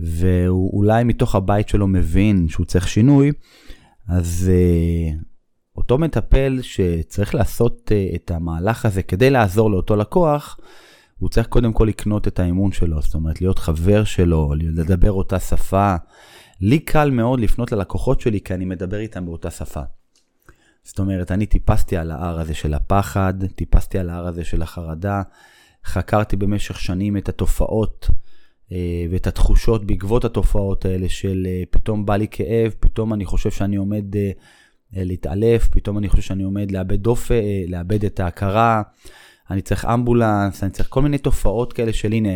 והוא 0.00 0.78
אולי 0.78 1.04
מתוך 1.04 1.34
הבית 1.34 1.68
שלו 1.68 1.86
מבין 1.86 2.48
שהוא 2.48 2.66
צריך 2.66 2.88
שינוי, 2.88 3.32
אז 4.08 4.50
uh, 4.50 5.16
אותו 5.76 5.98
מטפל 5.98 6.58
שצריך 6.62 7.34
לעשות 7.34 7.90
uh, 7.92 8.14
את 8.16 8.30
המהלך 8.30 8.86
הזה 8.86 9.02
כדי 9.02 9.30
לעזור 9.30 9.70
לאותו 9.70 9.96
לקוח, 9.96 10.58
הוא 11.18 11.28
צריך 11.28 11.46
קודם 11.46 11.72
כל 11.72 11.84
לקנות 11.84 12.28
את 12.28 12.38
האמון 12.38 12.72
שלו, 12.72 13.02
זאת 13.02 13.14
אומרת 13.14 13.40
להיות 13.40 13.58
חבר 13.58 14.04
שלו, 14.04 14.54
לדבר 14.58 15.12
אותה 15.12 15.40
שפה. 15.40 15.94
לי 16.60 16.78
קל 16.78 17.10
מאוד 17.10 17.40
לפנות 17.40 17.72
ללקוחות 17.72 18.20
שלי 18.20 18.40
כי 18.40 18.54
אני 18.54 18.64
מדבר 18.64 18.98
איתם 18.98 19.26
באותה 19.26 19.50
שפה. 19.50 19.80
זאת 20.84 20.98
אומרת, 20.98 21.32
אני 21.32 21.46
טיפסתי 21.46 21.96
על 21.96 22.10
ההר 22.10 22.40
הזה 22.40 22.54
של 22.54 22.74
הפחד, 22.74 23.34
טיפסתי 23.46 23.98
על 23.98 24.10
ההר 24.10 24.26
הזה 24.26 24.44
של 24.44 24.62
החרדה, 24.62 25.22
חקרתי 25.84 26.36
במשך 26.36 26.80
שנים 26.80 27.16
את 27.16 27.28
התופעות 27.28 28.06
אה, 28.10 28.14
ואת 29.10 29.26
התחושות 29.26 29.84
בעקבות 29.84 30.24
התופעות 30.24 30.84
האלה 30.84 31.08
של 31.08 31.46
אה, 31.46 31.62
פתאום 31.70 32.06
בא 32.06 32.16
לי 32.16 32.26
כאב, 32.30 32.74
פתאום 32.80 33.14
אני 33.14 33.24
חושב 33.24 33.50
שאני 33.50 33.76
עומד 33.76 34.16
אה, 34.16 34.30
להתעלף, 34.92 35.68
פתאום 35.68 35.98
אני 35.98 36.08
חושב 36.08 36.22
שאני 36.22 36.42
עומד 36.42 36.70
לאבד 36.70 37.02
דופק, 37.02 37.42
לאבד 37.68 38.04
את 38.04 38.20
ההכרה, 38.20 38.82
אני 39.50 39.62
צריך 39.62 39.84
אמבולנס, 39.84 40.62
אני 40.62 40.70
צריך 40.70 40.88
כל 40.88 41.02
מיני 41.02 41.18
תופעות 41.18 41.72
כאלה 41.72 41.92
של 41.92 42.12
הנה, 42.12 42.30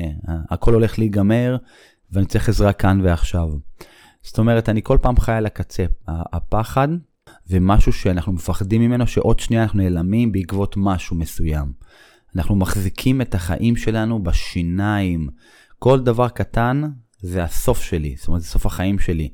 הכל 0.50 0.75
הולך 0.75 0.99
להיגמר 0.99 1.56
ואני 2.12 2.26
צריך 2.26 2.49
עזרה 2.49 2.72
כאן 2.72 3.00
ועכשיו. 3.02 3.49
זאת 4.22 4.38
אומרת, 4.38 4.68
אני 4.68 4.80
כל 4.82 4.99
פעם 5.02 5.20
חי 5.20 5.32
על 5.32 5.46
הקצה. 5.46 5.84
הפחד 6.08 6.88
זה 7.44 7.60
משהו 7.60 7.92
שאנחנו 7.92 8.32
מפחדים 8.32 8.80
ממנו, 8.80 9.06
שעוד 9.06 9.40
שנייה 9.40 9.62
אנחנו 9.62 9.78
נעלמים 9.78 10.32
בעקבות 10.32 10.75
משהו 10.76 11.16
מסוים. 11.16 11.72
אנחנו 12.37 12.56
מחזיקים 12.56 13.20
את 13.20 13.34
החיים 13.34 13.76
שלנו 13.76 14.22
בשיניים. 14.22 15.28
כל 15.82 16.00
דבר 16.00 16.28
קטן 16.28 16.82
זה 17.20 17.42
הסוף 17.42 17.82
שלי, 17.82 18.14
זאת 18.18 18.28
אומרת, 18.28 18.42
זה 18.42 18.49
סוף 18.49 18.66
החיים 18.66 18.99
שלי. 18.99 19.28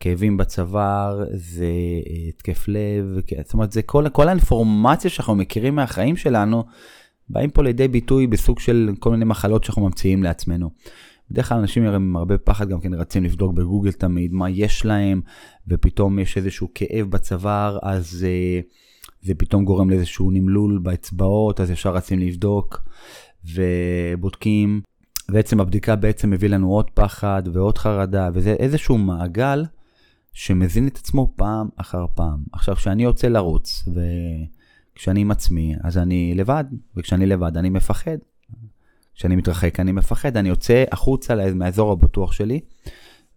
כאבים 0.00 0.36
בצוואר, 0.36 1.24
זה 1.32 1.64
אה, 1.64 2.28
התקף 2.28 2.68
לב, 2.68 3.04
זאת 3.44 3.54
אומרת, 3.54 3.72
זה 3.72 3.82
כל, 3.82 4.08
כל 4.12 4.28
האינפורמציה 4.28 5.10
שאנחנו 5.10 5.34
מכירים 5.34 5.74
מהחיים 5.74 6.16
שלנו, 6.16 6.64
באים 7.28 7.50
פה 7.50 7.62
לידי 7.62 7.88
ביטוי 7.88 8.26
בסוג 8.26 8.60
של 8.60 8.90
כל 8.98 9.10
מיני 9.10 9.24
מחלות 9.24 9.64
שאנחנו 9.64 9.82
ממציאים 9.82 10.22
לעצמנו. 10.22 10.70
בדרך 11.30 11.48
כלל 11.48 11.58
אנשים 11.58 11.86
עם 11.86 12.16
הרבה 12.16 12.38
פחד 12.38 12.68
גם 12.68 12.80
כן 12.80 12.94
רצים 12.94 13.24
לבדוק 13.24 13.52
בגוגל 13.52 13.92
תמיד 13.92 14.32
מה 14.32 14.50
יש 14.50 14.84
להם, 14.84 15.20
ופתאום 15.68 16.18
יש 16.18 16.36
איזשהו 16.36 16.68
כאב 16.74 17.06
בצוואר, 17.10 17.78
אז 17.82 18.26
uh, 18.26 18.64
זה 19.22 19.34
פתאום 19.34 19.64
גורם 19.64 19.90
לאיזשהו 19.90 20.30
נמלול 20.30 20.78
באצבעות, 20.78 21.60
אז 21.60 21.70
ישר 21.70 21.94
רצים 21.94 22.18
לבדוק, 22.18 22.82
ובודקים. 23.44 24.80
בעצם 25.32 25.60
הבדיקה 25.60 25.96
בעצם 25.96 26.30
מביא 26.30 26.48
לנו 26.48 26.70
עוד 26.72 26.90
פחד 26.90 27.42
ועוד 27.52 27.78
חרדה, 27.78 28.30
וזה 28.34 28.52
איזשהו 28.52 28.98
מעגל 28.98 29.64
שמזין 30.32 30.86
את 30.86 30.96
עצמו 30.96 31.32
פעם 31.36 31.68
אחר 31.76 32.06
פעם. 32.14 32.38
עכשיו, 32.52 32.76
כשאני 32.76 33.02
יוצא 33.02 33.28
לרוץ, 33.28 33.88
וכשאני 34.94 35.20
עם 35.20 35.30
עצמי, 35.30 35.74
אז 35.84 35.98
אני 35.98 36.34
לבד, 36.36 36.64
וכשאני 36.96 37.26
לבד 37.26 37.56
אני 37.56 37.70
מפחד. 37.70 38.16
כשאני 39.14 39.36
מתרחק 39.36 39.80
אני 39.80 39.92
מפחד, 39.92 40.36
אני 40.36 40.48
יוצא 40.48 40.84
החוצה 40.92 41.34
מהאזור 41.54 41.92
הבטוח 41.92 42.32
שלי, 42.32 42.60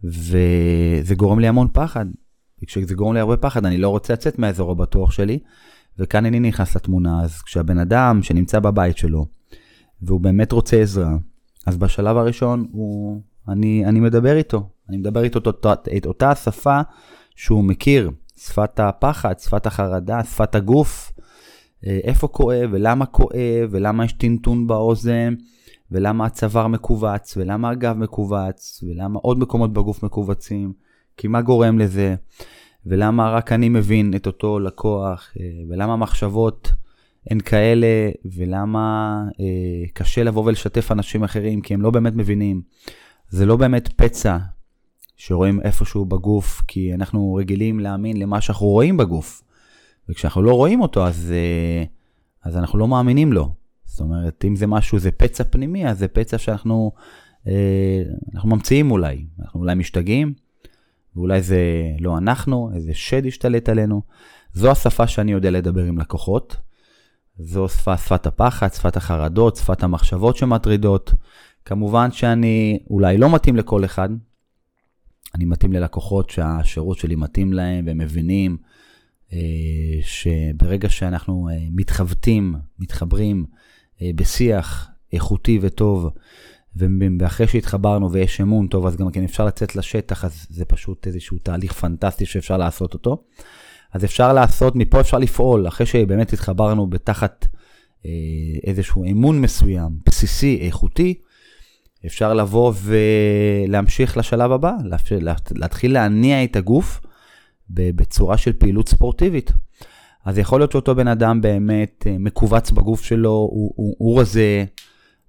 וזה 0.03 1.15
גורם 1.15 1.39
לי 1.39 1.47
המון 1.47 1.67
פחד. 1.73 2.05
וכשזה 2.63 2.95
גורם 2.95 3.13
לי 3.13 3.19
הרבה 3.19 3.37
פחד, 3.37 3.65
אני 3.65 3.77
לא 3.77 3.89
רוצה 3.89 4.13
לצאת 4.13 4.39
מהאזור 4.39 4.71
הבטוח 4.71 5.11
שלי, 5.11 5.39
וכאן 5.99 6.25
אני 6.25 6.39
נכנס 6.39 6.75
לתמונה. 6.75 7.23
אז 7.23 7.41
כשהבן 7.41 7.77
אדם 7.77 8.23
שנמצא 8.23 8.59
בבית 8.59 8.97
שלו, 8.97 9.25
והוא 10.01 10.21
באמת 10.21 10.51
רוצה 10.51 10.81
עזרה, 10.81 11.15
אז 11.65 11.77
בשלב 11.77 12.17
הראשון 12.17 12.67
הוא, 12.71 13.21
אני, 13.47 13.85
אני 13.85 13.99
מדבר 13.99 14.37
איתו, 14.37 14.69
אני 14.89 14.97
מדבר 14.97 15.23
איתו 15.23 15.39
את, 15.49 15.87
את 15.97 16.05
אותה 16.05 16.31
השפה 16.31 16.79
שהוא 17.35 17.63
מכיר, 17.63 18.11
שפת 18.37 18.79
הפחד, 18.79 19.39
שפת 19.39 19.65
החרדה, 19.65 20.23
שפת 20.23 20.55
הגוף, 20.55 21.11
אה, 21.87 21.99
איפה 22.03 22.27
כואב 22.27 22.69
ולמה 22.71 23.05
כואב 23.05 23.69
ולמה 23.69 24.05
יש 24.05 24.13
טינטון 24.13 24.67
באוזן 24.67 25.33
ולמה 25.91 26.25
הצוואר 26.25 26.67
מכווץ, 26.67 27.37
ולמה 27.37 27.69
הגב 27.69 27.97
מכווץ, 27.97 28.83
ולמה 28.87 29.19
עוד 29.19 29.39
מקומות 29.39 29.73
בגוף 29.73 30.03
מכווצים, 30.03 30.73
כי 31.17 31.27
מה 31.27 31.41
גורם 31.41 31.79
לזה, 31.79 32.15
ולמה 32.85 33.31
רק 33.31 33.51
אני 33.51 33.69
מבין 33.69 34.13
את 34.15 34.27
אותו 34.27 34.59
לקוח, 34.59 35.31
אה, 35.39 35.45
ולמה 35.69 35.93
המחשבות 35.93 36.71
הן 37.29 37.39
כאלה, 37.39 37.87
ולמה 38.25 39.23
אה, 39.39 39.45
קשה 39.93 40.23
לבוא 40.23 40.43
ולשתף 40.45 40.91
אנשים 40.91 41.23
אחרים, 41.23 41.61
כי 41.61 41.73
הם 41.73 41.81
לא 41.81 41.91
באמת 41.91 42.13
מבינים. 42.15 42.61
זה 43.29 43.45
לא 43.45 43.55
באמת 43.55 43.87
פצע 43.87 44.37
שרואים 45.15 45.61
איפשהו 45.61 46.05
בגוף, 46.05 46.61
כי 46.67 46.93
אנחנו 46.93 47.33
רגילים 47.33 47.79
להאמין 47.79 48.17
למה 48.17 48.41
שאנחנו 48.41 48.67
רואים 48.67 48.97
בגוף. 48.97 49.43
וכשאנחנו 50.09 50.41
לא 50.41 50.53
רואים 50.53 50.81
אותו, 50.81 51.07
אז, 51.07 51.33
אה, 51.35 51.83
אז 52.43 52.57
אנחנו 52.57 52.79
לא 52.79 52.87
מאמינים 52.87 53.33
לו. 53.33 53.53
זאת 53.85 53.99
אומרת, 53.99 54.45
אם 54.47 54.55
זה 54.55 54.67
משהו, 54.67 54.99
זה 54.99 55.11
פצע 55.11 55.43
פנימי, 55.43 55.87
אז 55.87 55.99
זה 55.99 56.07
פצע 56.07 56.37
שאנחנו 56.37 56.91
אה, 57.47 58.03
אנחנו 58.35 58.49
ממציאים 58.49 58.91
אולי. 58.91 59.25
אנחנו 59.39 59.59
אולי 59.59 59.75
משתגעים, 59.75 60.33
ואולי 61.15 61.41
זה 61.41 61.61
לא 61.99 62.17
אנחנו, 62.17 62.71
איזה 62.75 62.93
שד 62.93 63.25
השתלט 63.25 63.69
עלינו. 63.69 64.01
זו 64.53 64.71
השפה 64.71 65.07
שאני 65.07 65.31
יודע 65.31 65.51
לדבר 65.51 65.83
עם 65.83 65.97
לקוחות. 65.97 66.55
זו 67.37 67.69
שפה, 67.69 67.97
שפת 67.97 68.27
הפחד, 68.27 68.73
שפת 68.73 68.97
החרדות, 68.97 69.55
שפת 69.55 69.83
המחשבות 69.83 70.37
שמטרידות. 70.37 71.13
כמובן 71.65 72.11
שאני 72.11 72.79
אולי 72.89 73.17
לא 73.17 73.35
מתאים 73.35 73.55
לכל 73.55 73.85
אחד. 73.85 74.09
אני 75.35 75.45
מתאים 75.45 75.73
ללקוחות 75.73 76.29
שהשירות 76.29 76.97
שלי 76.97 77.15
מתאים 77.15 77.53
להם 77.53 77.85
והם 77.87 77.97
מבינים 77.97 78.57
אה, 79.33 79.37
שברגע 80.01 80.89
שאנחנו 80.89 81.49
אה, 81.51 81.57
מתחבטים, 81.71 82.55
מתחברים, 82.79 83.45
אה, 84.01 84.11
בשיח 84.15 84.89
איכותי 85.13 85.59
וטוב, 85.61 86.09
ואחרי 87.19 87.47
שהתחברנו 87.47 88.11
ויש 88.11 88.41
אמון 88.41 88.67
טוב, 88.67 88.85
אז 88.85 88.95
גם 88.95 89.11
כן 89.11 89.23
אפשר 89.23 89.45
לצאת 89.45 89.75
לשטח, 89.75 90.25
אז 90.25 90.47
זה 90.49 90.65
פשוט 90.65 91.07
איזשהו 91.07 91.37
תהליך 91.37 91.73
פנטסטי 91.73 92.25
שאפשר 92.25 92.57
לעשות 92.57 92.93
אותו. 92.93 93.23
אז 93.93 94.05
אפשר 94.05 94.33
לעשות, 94.33 94.75
מפה 94.75 94.99
אפשר 94.99 95.17
לפעול, 95.17 95.67
אחרי 95.67 95.85
שבאמת 95.85 96.33
התחברנו 96.33 96.87
בתחת 96.87 97.47
אה, 98.05 98.11
איזשהו 98.63 99.03
אמון 99.03 99.41
מסוים, 99.41 99.91
בסיסי, 100.05 100.59
איכותי, 100.61 101.13
אפשר 102.05 102.33
לבוא 102.33 102.73
ולהמשיך 102.83 104.17
לשלב 104.17 104.51
הבא, 104.51 104.73
להתחיל 105.55 105.93
להניע 105.93 106.43
את 106.43 106.55
הגוף 106.55 107.01
בצורה 107.69 108.37
של 108.37 108.53
פעילות 108.53 108.89
ספורטיבית. 108.89 109.51
אז 110.25 110.37
יכול 110.37 110.59
להיות 110.59 110.71
שאותו 110.71 110.95
בן 110.95 111.07
אדם 111.07 111.41
באמת 111.41 112.07
אה, 112.07 112.15
מכווץ 112.19 112.71
בגוף 112.71 113.03
שלו, 113.03 113.29
הוא, 113.29 113.73
הוא, 113.75 113.95
הוא 113.97 114.21
רזה, 114.21 114.65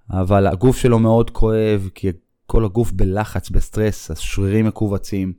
אבל 0.09 0.47
הגוף 0.47 0.77
שלו 0.77 0.99
מאוד 0.99 1.29
כואב, 1.29 1.89
כי 1.95 2.11
כל 2.45 2.65
הגוף 2.65 2.91
בלחץ, 2.91 3.49
בסטרס, 3.49 4.11
השרירים 4.11 4.65
מכווצים, 4.65 5.33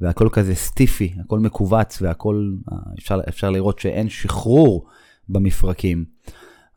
והכל 0.00 0.28
כזה 0.32 0.54
סטיפי, 0.54 1.12
הכל 1.24 1.38
מכווץ, 1.38 2.02
והכל, 2.02 2.52
אה, 2.72 2.78
אפשר, 2.98 3.20
אפשר 3.28 3.50
לראות 3.50 3.78
שאין 3.78 4.08
שחרור 4.08 4.86
במפרקים. 5.28 6.04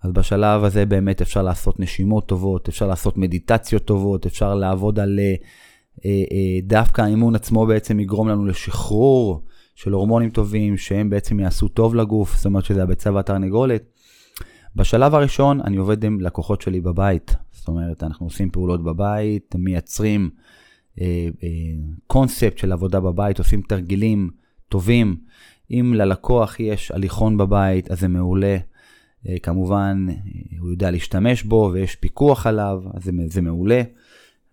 אז 0.04 0.12
בשלב 0.12 0.64
הזה 0.64 0.86
באמת 0.86 1.22
אפשר 1.22 1.42
לעשות 1.42 1.80
נשימות 1.80 2.28
טובות, 2.28 2.68
אפשר 2.68 2.88
לעשות 2.88 3.18
מדיטציות 3.18 3.86
טובות, 3.86 4.26
אפשר 4.26 4.56
לעבוד 4.56 5.00
על... 5.00 5.20
אה, 5.20 6.16
דווקא 6.64 7.02
האימון 7.02 7.36
עצמו 7.36 7.66
בעצם 7.66 8.00
יגרום 8.00 8.30
לנו 8.30 8.46
לשחרור 8.46 9.44
של 9.76 9.92
הורמונים 9.92 10.30
טובים, 10.30 10.78
שהם 10.78 11.10
בעצם 11.10 11.40
יעשו 11.40 11.68
טוב 11.68 11.96
לגוף, 11.96 12.36
זאת 12.36 12.46
אומרת 12.46 12.66
שזה 12.66 12.84
הביצה 12.84 13.14
והתרנגולת. 13.14 13.84
בשלב 14.76 15.16
הראשון 15.16 15.62
אני 15.62 15.78
עובד 15.78 16.04
עם 16.04 16.22
לקוחות 16.22 16.62
שלי 16.62 16.82
בבית, 16.82 17.36
זאת 17.52 17.68
אומרת 17.68 18.04
אנחנו 18.04 18.26
עושים 18.26 18.50
פעולות 18.50 18.84
בבית, 18.84 19.56
מייצרים 19.58 20.22
אה, 20.22 20.28
אה, 20.30 20.44
קונספט 22.08 22.58
של 22.58 22.72
עבודה 22.72 23.00
בבית, 23.00 23.40
עושים 23.40 23.62
תרגילים 23.62 24.30
טובים. 24.70 25.18
אם 25.72 25.94
ללקוח 25.96 26.60
יש 26.60 26.92
הליכון 26.92 27.38
בבית, 27.38 27.92
אז 27.92 28.00
זה 28.00 28.08
מעולה. 28.08 28.58
אה, 29.28 29.40
כמובן, 29.44 30.08
הוא 30.60 30.70
יודע 30.70 30.92
להשתמש 30.92 31.44
בו 31.44 31.70
ויש 31.74 31.96
פיקוח 31.96 32.48
עליו, 32.48 32.82
אז 32.94 33.04
זה, 33.04 33.12
זה 33.28 33.42
מעולה. 33.42 33.82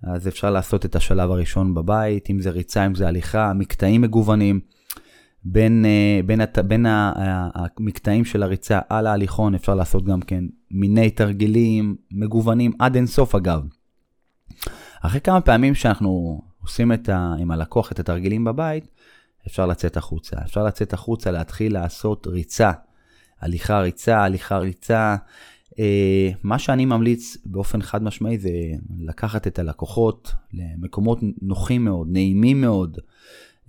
אז 0.03 0.29
אפשר 0.29 0.51
לעשות 0.51 0.85
את 0.85 0.97
השלב 0.97 1.31
הראשון 1.31 1.75
בבית, 1.75 2.31
אם 2.31 2.41
זה 2.41 2.51
ריצה, 2.51 2.87
אם 2.87 2.95
זה 2.95 3.09
הליכה, 3.09 3.53
מקטעים 3.53 4.01
מגוונים. 4.01 4.61
בין, 5.45 5.85
אה, 5.85 6.21
בין, 6.27 6.41
הת, 6.41 6.59
בין 6.59 6.87
המקטעים 6.89 8.25
של 8.25 8.43
הריצה 8.43 8.81
על 8.89 9.07
ההליכון 9.07 9.55
אפשר 9.55 9.75
לעשות 9.75 10.05
גם 10.05 10.21
כן 10.21 10.45
מיני 10.71 11.11
תרגילים 11.11 11.97
מגוונים 12.11 12.73
עד 12.79 12.95
אינסוף 12.97 13.35
אגב. 13.35 13.63
אחרי 15.07 15.21
כמה 15.21 15.41
פעמים 15.41 15.75
שאנחנו 15.75 16.43
עושים 16.63 16.93
את 16.93 17.09
ה, 17.09 17.35
עם 17.39 17.51
הלקוח 17.51 17.93
את 17.93 17.99
התרגילים 17.99 18.45
בבית, 18.45 18.91
אפשר 19.47 19.67
לצאת 19.67 19.97
החוצה. 19.97 20.37
אפשר 20.45 20.65
לצאת 20.65 20.93
החוצה, 20.93 21.31
להתחיל 21.31 21.73
לעשות 21.73 22.27
ריצה. 22.27 22.73
הליכה 23.41 23.81
ריצה, 23.81 24.25
הליכה 24.25 24.59
ריצה. 24.59 25.17
אה, 25.79 26.31
מה 26.43 26.59
שאני 26.59 26.85
ממליץ 26.85 27.37
באופן 27.47 27.83
חד 27.83 28.03
משמעי 28.03 28.39
זה 28.39 28.51
לקחת 28.99 29.47
את 29.47 29.59
הלקוחות 29.59 30.33
למקומות 30.53 31.19
נוחים 31.43 31.85
מאוד, 31.85 32.09
נעימים 32.11 32.61
מאוד. 32.61 32.99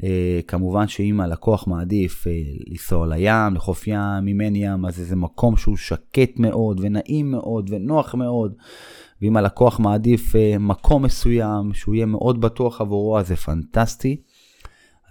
אה, 0.04 0.40
כמובן 0.48 0.88
שאם 0.88 1.20
הלקוח 1.22 1.68
מעדיף 1.68 2.28
אה, 2.28 2.32
לנסוע 2.68 3.08
לים, 3.08 3.56
לחוף 3.56 3.88
ים, 3.88 4.00
מימין 4.22 4.56
ים, 4.56 4.86
אז 4.86 4.96
זה 4.96 5.16
מקום 5.16 5.58
שהוא 5.58 5.78
שקט 5.78 6.40
מאוד 6.40 6.80
ונעים 6.84 7.32
מאוד 7.32 7.70
ונוח 7.74 8.16
מאוד. 8.16 8.56
ואם 9.22 9.38
הלקוח 9.38 9.80
מעדיף 9.80 10.36
אה, 10.36 10.58
מקום 10.60 11.04
מסוים 11.04 11.74
שהוא 11.74 11.96
יהיה 11.96 12.06
מאוד 12.06 12.42
בטוח 12.42 12.82
עבורו, 12.82 13.20
אז 13.20 13.28
זה 13.28 13.36
פנטסטי. 13.36 14.22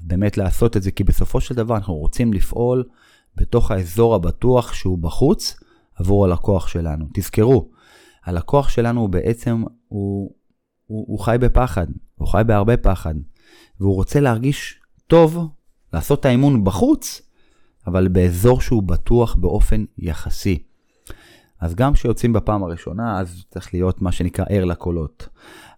באמת 0.00 0.38
לעשות 0.38 0.76
את 0.76 0.82
זה, 0.82 0.90
כי 0.90 1.04
בסופו 1.04 1.40
של 1.40 1.54
דבר 1.54 1.76
אנחנו 1.76 1.94
רוצים 1.94 2.32
לפעול 2.32 2.84
בתוך 3.37 3.70
האזור 3.70 4.14
הבטוח 4.14 4.73
שהוא 4.73 4.99
בחוץ 4.99 5.56
עבור 5.94 6.25
הלקוח 6.25 6.68
שלנו. 6.68 7.06
תזכרו, 7.14 7.70
הלקוח 8.25 8.68
שלנו 8.68 9.08
בעצם 9.08 9.64
הוא, 9.88 10.30
הוא, 10.87 11.04
הוא 11.08 11.18
חי 11.20 11.37
בפחד, 11.40 11.87
הוא 12.14 12.28
חי 12.28 12.42
בהרבה 12.46 12.76
פחד, 12.76 13.14
והוא 13.80 13.94
רוצה 13.94 14.20
להרגיש 14.20 14.80
טוב, 15.06 15.38
לעשות 15.92 16.20
את 16.20 16.25
האימון 16.25 16.64
בחוץ, 16.64 17.23
אבל 17.87 18.08
באזור 18.08 18.61
שהוא 18.61 18.82
בטוח 18.82 19.34
באופן 19.34 19.84
יחסי. 19.99 20.62
אז 21.64 21.75
גם 21.75 21.92
כשיוצאים 21.92 22.33
בפעם 22.33 22.62
הראשונה, 22.62 23.21
אז 23.21 23.44
צריך 23.50 23.75
להיות 23.75 24.02
מה 24.02 24.12
שנקרא 24.12 24.44
ער 24.49 24.64
לקולות. 24.64 25.28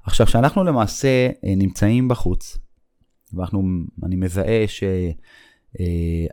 עכשיו, 0.05 0.26
כשאנחנו 0.26 0.64
למעשה 0.64 1.28
אה, 1.45 1.55
נמצאים 1.57 2.09
בחוץ, 2.09 2.59
ואני 3.33 4.16
מזהה 4.16 4.64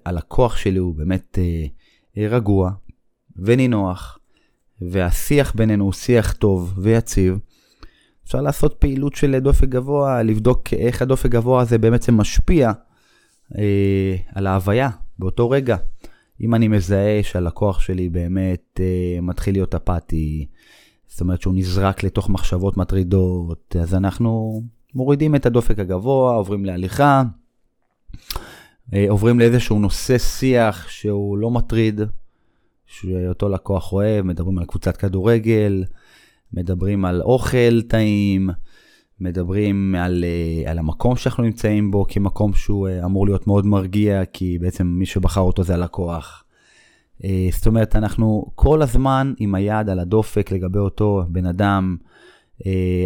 שהלקוח 0.05 0.57
שלי 0.57 0.79
הוא 0.79 0.95
באמת 0.95 1.39
אה, 2.17 2.27
רגוע 2.27 2.71
ונינוח, 3.35 4.19
והשיח 4.81 5.55
בינינו 5.55 5.83
הוא 5.83 5.93
שיח 5.93 6.33
טוב 6.33 6.73
ויציב, 6.77 7.39
אפשר 8.25 8.41
לעשות 8.41 8.75
פעילות 8.79 9.15
של 9.15 9.39
דופק 9.39 9.67
גבוה, 9.67 10.23
לבדוק 10.23 10.73
איך 10.73 11.01
הדופק 11.01 11.29
גבוה 11.29 11.61
הזה 11.61 11.77
באמת 11.77 12.09
משפיע 12.09 12.71
אה, 13.57 14.15
על 14.35 14.47
ההוויה 14.47 14.89
באותו 15.19 15.49
רגע. 15.49 15.77
אם 16.41 16.55
אני 16.55 16.67
מזהה 16.67 17.23
שהלקוח 17.23 17.79
שלי 17.79 18.09
באמת 18.09 18.79
אה, 18.79 19.21
מתחיל 19.21 19.55
להיות 19.55 19.75
אפאתי, 19.75 20.47
זאת 21.07 21.21
אומרת 21.21 21.41
שהוא 21.41 21.53
נזרק 21.53 22.03
לתוך 22.03 22.29
מחשבות 22.29 22.77
מטרידות, 22.77 23.75
אז 23.81 23.95
אנחנו 23.95 24.61
מורידים 24.95 25.35
את 25.35 25.45
הדופק 25.45 25.79
הגבוה, 25.79 26.35
עוברים 26.35 26.65
להליכה, 26.65 27.23
אה, 28.93 29.05
עוברים 29.09 29.39
לאיזשהו 29.39 29.79
נושא 29.79 30.17
שיח 30.17 30.87
שהוא 30.89 31.37
לא 31.37 31.51
מטריד, 31.51 32.01
שאותו 32.85 33.49
לקוח 33.49 33.93
אוהב, 33.93 34.25
מדברים 34.25 34.57
על 34.57 34.65
קבוצת 34.65 34.97
כדורגל, 34.97 35.83
מדברים 36.53 37.05
על 37.05 37.21
אוכל 37.21 37.81
טעים, 37.81 38.49
מדברים 39.23 39.95
על, 39.95 40.23
אה, 40.23 40.71
על 40.71 40.79
המקום 40.79 41.15
שאנחנו 41.15 41.43
נמצאים 41.43 41.91
בו 41.91 42.05
כמקום 42.09 42.53
שהוא 42.53 42.87
אה, 42.87 43.05
אמור 43.05 43.25
להיות 43.25 43.47
מאוד 43.47 43.65
מרגיע, 43.65 44.25
כי 44.25 44.57
בעצם 44.59 44.87
מי 44.87 45.05
שבחר 45.05 45.41
אותו 45.41 45.63
זה 45.63 45.73
הלקוח. 45.73 46.43
אה, 47.23 47.47
זאת 47.51 47.67
אומרת, 47.67 47.95
אנחנו 47.95 48.45
כל 48.55 48.81
הזמן 48.81 49.33
עם 49.37 49.55
היד 49.55 49.89
על 49.89 49.99
הדופק 49.99 50.51
לגבי 50.51 50.79
אותו 50.79 51.23
בן 51.29 51.45
אדם, 51.45 51.97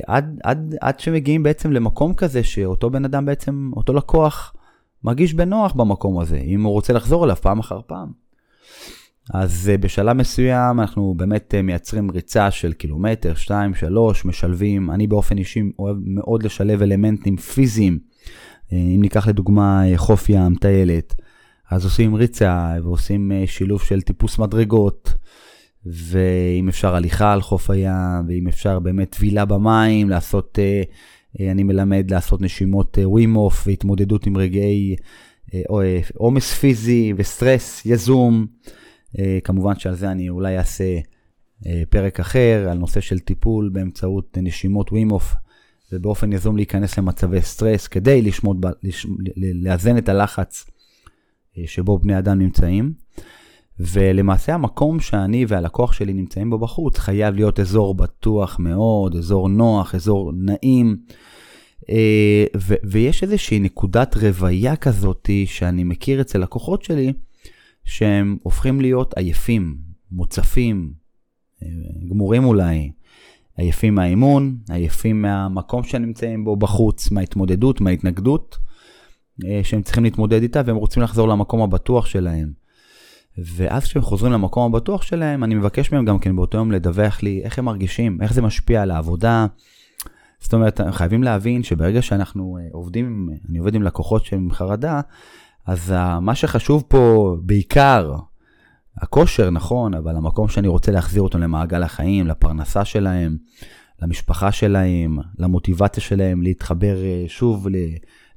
עד, 0.07 0.39
עד, 0.43 0.75
עד 0.81 0.99
שמגיעים 0.99 1.43
בעצם 1.43 1.71
למקום 1.71 2.13
כזה 2.13 2.43
שאותו 2.43 2.89
בן 2.89 3.05
אדם 3.05 3.25
בעצם, 3.25 3.71
אותו 3.75 3.93
לקוח, 3.93 4.53
מרגיש 5.03 5.33
בנוח 5.33 5.73
במקום 5.73 6.19
הזה, 6.19 6.37
אם 6.37 6.63
הוא 6.63 6.71
רוצה 6.71 6.93
לחזור 6.93 7.25
אליו 7.25 7.35
פעם 7.35 7.59
אחר 7.59 7.79
פעם. 7.87 8.26
אז 9.33 9.71
uh, 9.73 9.77
בשלב 9.77 10.17
מסוים 10.17 10.79
אנחנו 10.79 11.13
באמת 11.17 11.53
uh, 11.57 11.61
מייצרים 11.61 12.11
ריצה 12.11 12.51
של 12.51 12.73
קילומטר, 12.73 13.33
2, 13.33 13.75
3, 13.75 14.25
משלבים. 14.25 14.91
אני 14.91 15.07
באופן 15.07 15.37
אישי 15.37 15.63
אוהב 15.79 15.97
מאוד 16.05 16.43
לשלב 16.43 16.81
אלמנטים 16.81 17.37
פיזיים. 17.37 17.99
Uh, 17.99 18.73
אם 18.73 19.01
ניקח 19.01 19.27
לדוגמה 19.27 19.83
חוף 19.95 20.29
ים, 20.29 20.55
טיילת, 20.55 21.15
אז 21.71 21.85
עושים 21.85 22.15
ריצה 22.15 22.73
ועושים 22.83 23.31
שילוב 23.45 23.81
של 23.81 24.01
טיפוס 24.01 24.39
מדרגות, 24.39 25.13
ואם 25.85 26.67
אפשר 26.67 26.95
הליכה 26.95 27.33
על 27.33 27.41
חוף 27.41 27.69
הים, 27.69 28.25
ואם 28.27 28.47
אפשר 28.47 28.79
באמת 28.79 29.09
טבילה 29.09 29.45
במים, 29.45 30.09
לעשות, 30.09 30.59
אני 31.39 31.63
מלמד 31.63 32.11
לעשות 32.11 32.41
נשימות 32.41 32.97
ווים 33.03 33.35
הוף 33.35 33.67
והתמודדות 33.67 34.25
עם 34.25 34.37
רגעי 34.37 34.95
עומס 36.15 36.53
פיזי 36.53 37.13
וסטרס 37.17 37.85
יזום. 37.85 38.45
אה, 39.19 39.39
כמובן 39.43 39.79
שעל 39.79 39.95
זה 39.95 40.11
אני 40.11 40.29
אולי 40.29 40.57
אעשה 40.57 40.99
אה, 41.65 41.83
פרק 41.89 42.19
אחר, 42.19 42.67
על 42.71 42.77
נושא 42.77 43.01
של 43.01 43.19
טיפול 43.19 43.69
באמצעות 43.69 44.37
נשימות 44.41 44.91
ווים 44.91 45.13
הוף, 45.13 45.35
ובאופן 45.91 46.33
יזום 46.33 46.57
להיכנס 46.57 46.97
למצבי 46.97 47.41
סטרס 47.41 47.87
כדי 47.87 48.21
לשמות, 48.21 48.57
לאזן 49.63 49.97
את 49.97 50.09
הלחץ 50.09 50.65
אה, 51.57 51.63
שבו 51.65 51.99
בני 51.99 52.17
אדם 52.17 52.39
נמצאים. 52.39 52.93
ולמעשה 53.79 54.53
המקום 54.53 54.99
שאני 54.99 55.45
והלקוח 55.47 55.93
שלי 55.93 56.13
נמצאים 56.13 56.49
בו 56.49 56.57
בחוץ 56.57 56.97
חייב 56.97 57.35
להיות 57.35 57.59
אזור 57.59 57.95
בטוח 57.95 58.59
מאוד, 58.59 59.15
אזור 59.15 59.49
נוח, 59.49 59.95
אזור 59.95 60.31
נעים. 60.35 60.97
ויש 62.83 63.23
איזושהי 63.23 63.59
נקודת 63.59 64.15
רוויה 64.15 64.75
כזאתי 64.75 65.45
שאני 65.45 65.83
מכיר 65.83 66.21
אצל 66.21 66.39
לקוחות 66.39 66.83
שלי, 66.83 67.13
שהם 67.87 68.37
הופכים 68.43 68.81
להיות 68.81 69.17
עייפים, 69.17 69.77
מוצפים, 70.11 70.93
אה, 71.63 71.67
גמורים 72.09 72.43
אולי, 72.45 72.91
עייפים 73.57 73.95
מהאימון, 73.95 74.57
עייפים 74.69 75.21
מהמקום 75.21 75.83
שהם 75.83 76.01
נמצאים 76.01 76.45
בו 76.45 76.55
בחוץ, 76.55 77.11
מההתמודדות, 77.11 77.81
מההתנגדות 77.81 78.57
אה, 79.45 79.59
שהם 79.63 79.81
צריכים 79.81 80.03
להתמודד 80.03 80.41
איתה 80.41 80.61
והם 80.65 80.75
רוצים 80.75 81.03
לחזור 81.03 81.27
למקום 81.27 81.61
הבטוח 81.61 82.05
שלהם. 82.05 82.51
ואז 83.37 83.83
כשהם 83.83 84.01
חוזרים 84.01 84.33
למקום 84.33 84.75
הבטוח 84.75 85.01
שלהם, 85.01 85.43
אני 85.43 85.55
מבקש 85.55 85.91
מהם 85.91 86.05
גם 86.05 86.19
כן 86.19 86.35
באותו 86.35 86.57
יום 86.57 86.71
לדווח 86.71 87.23
לי 87.23 87.41
איך 87.43 87.59
הם 87.59 87.65
מרגישים, 87.65 88.21
איך 88.21 88.33
זה 88.33 88.41
משפיע 88.41 88.81
על 88.81 88.91
העבודה. 88.91 89.45
זאת 90.39 90.53
אומרת, 90.53 90.81
חייבים 90.91 91.23
להבין 91.23 91.63
שברגע 91.63 92.01
שאנחנו 92.01 92.57
אה, 92.61 92.67
עובדים, 92.71 93.29
אני 93.49 93.57
עובד 93.57 93.75
עם 93.75 93.83
לקוחות 93.83 94.25
שהם 94.25 94.51
חרדה, 94.51 95.01
אז 95.67 95.93
uh, 95.93 96.19
מה 96.19 96.35
שחשוב 96.35 96.83
פה 96.87 97.35
בעיקר, 97.41 98.15
הכושר 98.97 99.49
נכון, 99.49 99.93
אבל 99.93 100.15
המקום 100.15 100.47
שאני 100.47 100.67
רוצה 100.67 100.91
להחזיר 100.91 101.21
אותם 101.21 101.39
למעגל 101.39 101.83
החיים, 101.83 102.27
לפרנסה 102.27 102.85
שלהם, 102.85 103.37
למשפחה 104.01 104.51
שלהם, 104.51 105.17
למוטיבציה 105.39 106.03
שלהם 106.03 106.41
להתחבר 106.41 106.97
uh, 106.97 107.29
שוב 107.29 107.67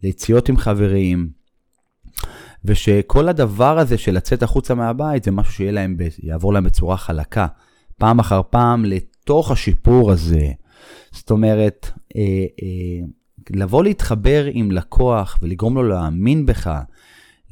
ליציאות 0.02 0.48
עם 0.48 0.56
חברים, 0.56 1.30
ושכל 2.64 3.28
הדבר 3.28 3.78
הזה 3.78 3.98
של 3.98 4.14
לצאת 4.14 4.42
החוצה 4.42 4.74
מהבית 4.74 5.24
זה 5.24 5.30
משהו 5.30 5.52
שיהיה 5.52 5.72
להם, 5.72 5.96
יעבור 6.22 6.52
להם 6.52 6.64
בצורה 6.64 6.96
חלקה, 6.96 7.46
פעם 7.98 8.18
אחר 8.18 8.40
פעם 8.50 8.84
לתוך 8.84 9.50
השיפור 9.50 10.12
הזה. 10.12 10.48
זאת 11.12 11.30
אומרת, 11.30 11.90
אה, 12.16 12.22
אה, 12.62 13.06
לבוא 13.50 13.84
להתחבר 13.84 14.44
עם 14.52 14.70
לקוח 14.70 15.38
ולגרום 15.42 15.74
לו 15.74 15.82
להאמין 15.82 16.46
בך, 16.46 16.80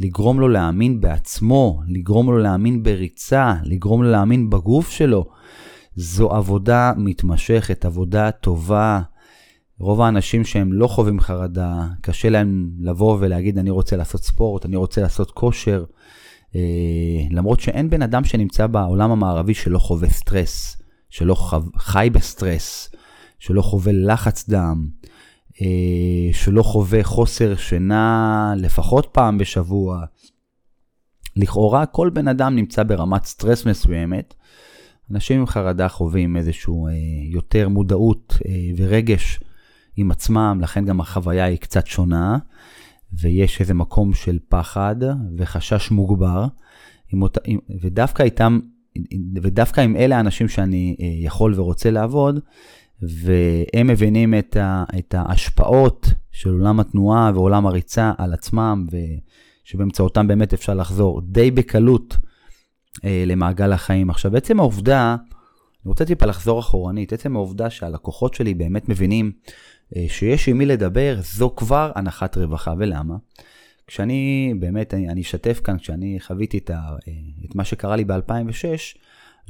לגרום 0.01 0.41
לו 0.41 0.49
להאמין 0.49 1.01
בעצמו, 1.01 1.81
לגרום 1.89 2.27
לו 2.27 2.39
להאמין 2.39 2.83
בריצה, 2.83 3.55
לגרום 3.65 4.03
לו 4.03 4.11
להאמין 4.11 4.51
בגוף 4.51 4.91
שלו. 4.91 5.25
זו 5.97 6.31
עבודה 6.31 6.93
מתמשכת, 6.97 7.85
עבודה 7.85 8.31
טובה. 8.31 9.01
רוב 9.79 10.01
האנשים 10.01 10.45
שהם 10.45 10.73
לא 10.73 10.87
חווים 10.87 11.21
חרדה, 11.21 11.87
קשה 12.01 12.29
להם 12.29 12.71
לבוא 12.81 13.17
ולהגיד, 13.21 13.59
אני 13.59 13.71
רוצה 13.71 13.97
לעשות 13.97 14.25
ספורט, 14.25 14.67
אני 14.67 14.77
רוצה 14.77 15.01
לעשות 15.01 15.31
כושר. 15.31 15.85
אה, 16.55 16.61
למרות 17.31 17.61
שאין 17.61 17.91
בן 17.91 18.03
אדם 18.03 18.25
שנמצא 18.25 18.67
בעולם 18.67 19.11
המערבי 19.11 19.55
שלא 19.55 19.79
חווה 19.79 20.09
סטרס, 20.09 20.83
שלא 21.11 21.37
חי 21.77 22.09
בסטרס, 22.13 22.91
שלא 23.39 23.63
חווה 23.63 23.93
לחץ 23.93 24.49
דם, 24.49 24.89
שלא 26.33 26.63
חווה 26.63 27.05
חוסר 27.05 27.57
שינה 27.57 28.55
לפחות 28.57 29.09
פעם 29.13 29.39
בשבוע. 29.39 30.05
לכאורה 31.37 31.87
כל 31.87 32.11
בן 32.11 32.29
אדם 32.29 32.57
נמצא 32.57 32.83
ברמת 32.83 33.25
סטרס 33.25 33.67
מסוימת. 33.67 34.35
אנשים 35.11 35.41
עם 35.41 35.47
חרדה 35.47 35.89
חווים 35.89 36.37
איזשהו 36.37 36.87
אה, 36.87 36.93
יותר 37.31 37.69
מודעות 37.69 38.39
אה, 38.47 38.53
ורגש 38.77 39.41
עם 39.97 40.11
עצמם, 40.11 40.59
לכן 40.63 40.85
גם 40.85 41.01
החוויה 41.01 41.45
היא 41.45 41.59
קצת 41.59 41.87
שונה. 41.87 42.39
ויש 43.13 43.61
איזה 43.61 43.75
מקום 43.75 44.15
של 44.15 44.39
פחד 44.49 44.97
וחשש 45.37 45.91
מוגבר, 45.91 46.47
עם 47.13 47.23
אותה, 47.23 47.41
עם, 47.45 47.59
ודווקא 47.81 48.23
איתם, 48.23 48.59
ודווקא 49.43 49.81
עם 49.81 49.97
אלה 49.97 50.17
האנשים 50.17 50.49
שאני 50.49 50.97
אה, 51.01 51.07
יכול 51.07 51.55
ורוצה 51.57 51.91
לעבוד, 51.91 52.41
והם 53.03 53.87
מבינים 53.87 54.35
את, 54.35 54.57
ה, 54.57 54.85
את 54.99 55.15
ההשפעות 55.15 56.07
של 56.33 56.51
עולם 56.51 56.81
התנועה 56.81 57.31
ועולם 57.35 57.67
הריצה 57.67 58.13
על 58.19 58.33
עצמם, 58.33 58.87
ושבאמצעותם 59.65 60.29
באמת 60.29 60.55
אפשר 60.55 60.75
לחזור 60.75 61.21
די 61.25 61.51
בקלות 61.51 62.17
אה, 63.05 63.25
למעגל 63.27 63.73
החיים. 63.73 64.11
עכשיו, 64.11 64.37
עצם 64.37 64.61
העובדה, 64.61 65.17
אני 65.85 65.89
רוצה 65.89 66.05
טיפה 66.05 66.27
לחזור 66.27 66.61
אחורנית, 66.61 67.13
עצם 67.13 67.37
העובדה 67.37 67.71
שהלקוחות 67.71 68.35
שלי 68.35 68.55
באמת 68.55 68.89
מבינים 68.89 69.33
אה, 69.97 70.05
שיש 70.09 70.49
עם 70.49 70.59
מי 70.59 70.67
לדבר, 70.67 71.19
זו 71.23 71.55
כבר 71.57 71.93
הנחת 71.95 72.37
רווחה. 72.37 72.75
ולמה? 72.79 73.17
כשאני, 73.87 74.55
באמת, 74.61 74.95
אני, 74.95 75.09
אני 75.09 75.21
אשתף 75.21 75.61
כאן, 75.65 75.79
כשאני 75.79 76.19
חוויתי 76.21 76.59
את, 76.59 76.71
ה, 76.71 76.75
אה, 77.09 77.13
את 77.45 77.55
מה 77.55 77.65
שקרה 77.65 77.97
לי 77.97 78.05
ב-2006, 78.05 78.99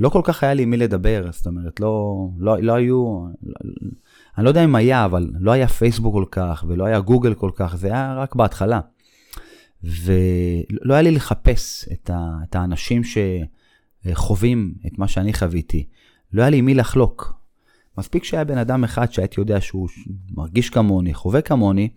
לא 0.00 0.08
כל 0.08 0.20
כך 0.24 0.42
היה 0.42 0.54
לי 0.54 0.64
מי 0.64 0.76
לדבר, 0.76 1.28
זאת 1.32 1.46
אומרת, 1.46 1.80
לא, 1.80 2.26
לא, 2.38 2.62
לא 2.62 2.72
היו, 2.72 3.26
לא, 3.42 3.54
אני 4.38 4.44
לא 4.44 4.50
יודע 4.50 4.64
אם 4.64 4.74
היה, 4.74 5.04
אבל 5.04 5.30
לא 5.40 5.50
היה 5.50 5.68
פייסבוק 5.68 6.14
כל 6.14 6.24
כך, 6.30 6.64
ולא 6.68 6.84
היה 6.84 7.00
גוגל 7.00 7.34
כל 7.34 7.50
כך, 7.54 7.76
זה 7.76 7.86
היה 7.86 8.14
רק 8.14 8.34
בהתחלה. 8.34 8.80
ולא 9.82 10.94
היה 10.94 11.02
לי 11.02 11.10
לחפש 11.10 11.88
את, 11.92 12.10
ה, 12.10 12.38
את 12.48 12.56
האנשים 12.56 13.02
שחווים 14.04 14.74
את 14.86 14.98
מה 14.98 15.08
שאני 15.08 15.32
חוויתי. 15.32 15.86
לא 16.32 16.42
היה 16.42 16.50
לי 16.50 16.60
מי 16.60 16.74
לחלוק. 16.74 17.34
מספיק 17.98 18.24
שהיה 18.24 18.44
בן 18.44 18.58
אדם 18.58 18.84
אחד 18.84 19.12
שהייתי 19.12 19.40
יודע 19.40 19.60
שהוא 19.60 19.88
מרגיש 20.30 20.70
כמוני, 20.70 21.14
חווה 21.14 21.40
כמוני, 21.40 21.88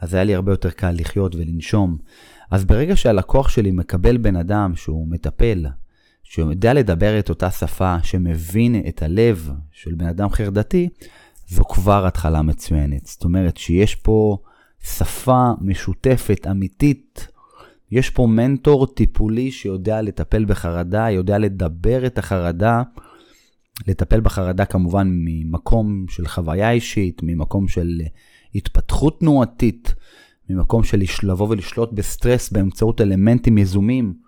אז 0.00 0.14
היה 0.14 0.24
לי 0.24 0.34
הרבה 0.34 0.52
יותר 0.52 0.70
קל 0.70 0.90
לחיות 0.98 1.34
ולנשום. 1.34 1.96
אז 2.50 2.64
ברגע 2.64 2.96
שהלקוח 2.96 3.48
שלי 3.48 3.70
מקבל 3.70 4.16
בן 4.16 4.36
אדם 4.36 4.76
שהוא 4.76 5.08
מטפל, 5.08 5.66
שיודע 6.28 6.74
לדבר 6.74 7.18
את 7.18 7.28
אותה 7.28 7.50
שפה, 7.50 7.96
שמבין 8.02 8.82
את 8.88 9.02
הלב 9.02 9.50
של 9.72 9.94
בן 9.94 10.06
אדם 10.06 10.30
חרדתי, 10.30 10.88
זו 11.48 11.64
כבר 11.64 12.06
התחלה 12.06 12.42
מצוינת. 12.42 13.06
זאת 13.06 13.24
אומרת 13.24 13.56
שיש 13.56 13.94
פה 13.94 14.38
שפה 14.84 15.50
משותפת, 15.60 16.46
אמיתית. 16.50 17.28
יש 17.90 18.10
פה 18.10 18.26
מנטור 18.26 18.86
טיפולי 18.86 19.50
שיודע 19.50 20.02
לטפל 20.02 20.44
בחרדה, 20.44 21.10
יודע 21.10 21.38
לדבר 21.38 22.06
את 22.06 22.18
החרדה, 22.18 22.82
לטפל 23.86 24.20
בחרדה 24.20 24.64
כמובן 24.64 25.08
ממקום 25.10 26.06
של 26.08 26.26
חוויה 26.28 26.70
אישית, 26.70 27.20
ממקום 27.22 27.68
של 27.68 28.00
התפתחות 28.54 29.20
תנועתית, 29.20 29.94
ממקום 30.50 30.82
של 30.84 31.02
לבוא 31.22 31.48
ולשלוט 31.48 31.92
בסטרס 31.92 32.50
באמצעות 32.50 33.00
אלמנטים 33.00 33.58
יזומים 33.58 34.25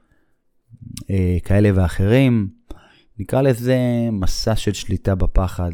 כאלה 1.44 1.70
ואחרים. 1.74 2.48
נקרא 3.18 3.42
לזה 3.42 3.78
מסע 4.12 4.56
של 4.56 4.72
שליטה 4.72 5.14
בפחד. 5.14 5.70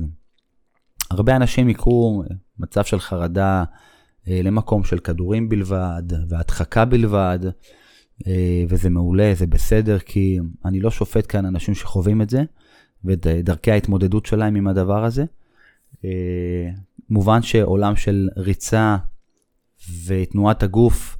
הרבה 1.10 1.36
אנשים 1.36 1.68
יקרו 1.68 2.22
מצב 2.58 2.84
של 2.84 3.00
חרדה 3.00 3.64
אה, 4.28 4.40
למקום 4.42 4.84
של 4.84 4.98
כדורים 4.98 5.48
בלבד 5.48 6.02
והדחקה 6.28 6.84
בלבד, 6.84 7.38
אה, 8.26 8.64
וזה 8.68 8.90
מעולה, 8.90 9.32
זה 9.34 9.46
בסדר, 9.46 9.98
כי 9.98 10.38
אני 10.64 10.80
לא 10.80 10.90
שופט 10.90 11.26
כאן 11.28 11.46
אנשים 11.46 11.74
שחווים 11.74 12.22
את 12.22 12.30
זה, 12.30 12.42
ואת 13.04 13.26
דרכי 13.26 13.70
ההתמודדות 13.70 14.26
שלהם 14.26 14.54
עם 14.54 14.66
הדבר 14.68 15.04
הזה. 15.04 15.24
אה, 16.04 16.70
מובן 17.10 17.42
שעולם 17.42 17.96
של 17.96 18.28
ריצה 18.36 18.96
ותנועת 20.06 20.62
הגוף 20.62 21.16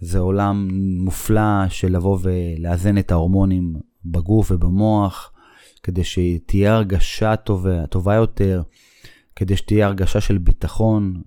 זה 0.00 0.18
עולם 0.18 0.68
מופלא 0.98 1.68
של 1.68 1.92
לבוא 1.92 2.18
ולאזן 2.22 2.98
את 2.98 3.12
ההורמונים 3.12 3.76
בגוף 4.04 4.50
ובמוח, 4.50 5.32
כדי 5.82 6.04
שתהיה 6.04 6.74
הרגשה 6.74 7.36
טובה, 7.36 7.86
טובה 7.86 8.14
יותר, 8.14 8.62
כדי 9.36 9.56
שתהיה 9.56 9.86
הרגשה 9.86 10.20
של 10.20 10.38
ביטחון 10.38 11.22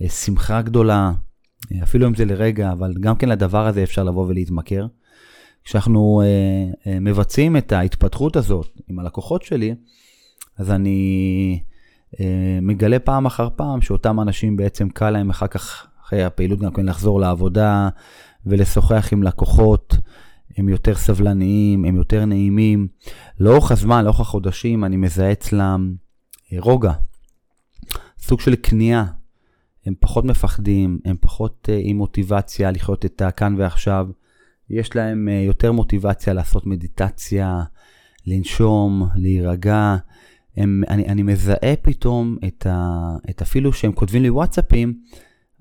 ושמחה 0.00 0.62
גדולה, 0.62 1.12
אפילו 1.82 2.06
אם 2.06 2.14
זה 2.14 2.24
לרגע, 2.24 2.72
אבל 2.72 2.94
גם 3.00 3.16
כן 3.16 3.28
לדבר 3.28 3.66
הזה 3.66 3.82
אפשר 3.82 4.04
לבוא 4.04 4.26
ולהתמכר. 4.26 4.86
כשאנחנו 5.64 6.22
uh, 6.22 6.74
uh, 6.74 6.88
מבצעים 7.00 7.56
את 7.56 7.72
ההתפתחות 7.72 8.36
הזאת 8.36 8.80
עם 8.88 8.98
הלקוחות 8.98 9.42
שלי, 9.42 9.74
אז 10.56 10.70
אני 10.70 11.60
uh, 12.14 12.18
מגלה 12.62 12.98
פעם 12.98 13.26
אחר 13.26 13.48
פעם 13.56 13.80
שאותם 13.80 14.20
אנשים 14.20 14.56
בעצם 14.56 14.88
קל 14.88 15.10
להם 15.10 15.30
אחר 15.30 15.46
כך, 15.46 15.86
אחרי 16.08 16.24
הפעילות 16.24 16.58
גם 16.58 16.72
כן 16.72 16.86
לחזור 16.86 17.20
לעבודה 17.20 17.88
ולשוחח 18.46 19.08
עם 19.12 19.22
לקוחות, 19.22 19.96
הם 20.56 20.68
יותר 20.68 20.94
סבלניים, 20.94 21.84
הם 21.84 21.96
יותר 21.96 22.24
נעימים. 22.24 22.88
לאורך 23.40 23.70
הזמן, 23.70 24.04
לאורך 24.04 24.20
החודשים, 24.20 24.84
אני 24.84 24.96
מזהה 24.96 25.32
אצלם 25.32 25.94
רוגע, 26.58 26.92
סוג 28.18 28.40
של 28.40 28.54
כניעה. 28.62 29.04
הם 29.86 29.94
פחות 30.00 30.24
מפחדים, 30.24 30.98
הם 31.04 31.16
פחות 31.20 31.68
uh, 31.68 31.72
עם 31.82 31.96
מוטיבציה 31.96 32.70
לחיות 32.70 33.04
את 33.04 33.22
הכאן 33.22 33.54
ועכשיו. 33.58 34.06
יש 34.70 34.96
להם 34.96 35.28
uh, 35.28 35.46
יותר 35.46 35.72
מוטיבציה 35.72 36.32
לעשות 36.34 36.66
מדיטציה, 36.66 37.62
לנשום, 38.26 39.08
להירגע. 39.16 39.96
הם, 40.56 40.82
אני, 40.88 41.06
אני 41.06 41.22
מזהה 41.22 41.76
פתאום 41.82 42.36
את, 42.46 42.66
ה, 42.66 43.10
את 43.30 43.42
אפילו 43.42 43.72
שהם 43.72 43.92
כותבים 43.92 44.22
לי 44.22 44.30
וואטסאפים, 44.30 44.94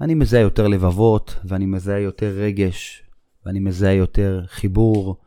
אני 0.02 0.14
מזהה 0.14 0.42
יותר 0.42 0.68
לבבות, 0.68 1.36
ואני 1.46 1.66
מזהה 1.66 2.00
יותר 2.00 2.28
רגש, 2.28 3.04
ואני 3.46 3.60
מזהה 3.60 3.94
יותר 3.94 4.44
חיבור, 4.48 5.18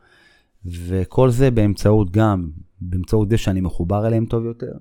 וכל 0.65 1.29
זה 1.29 1.51
באמצעות 1.51 2.11
גם, 2.11 2.49
באמצעות 2.81 3.29
זה 3.29 3.37
שאני 3.37 3.61
מחובר 3.61 4.07
אליהם 4.07 4.25
טוב 4.25 4.45
יותר. 4.45 4.71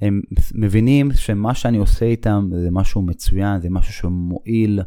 הם 0.00 0.20
מבינים 0.54 1.12
שמה 1.12 1.54
שאני 1.54 1.78
עושה 1.78 2.06
איתם 2.06 2.50
זה 2.52 2.68
משהו 2.70 3.02
מצוין, 3.02 3.60
זה 3.60 3.70
משהו 3.70 3.92
שמועיל. 3.92 4.80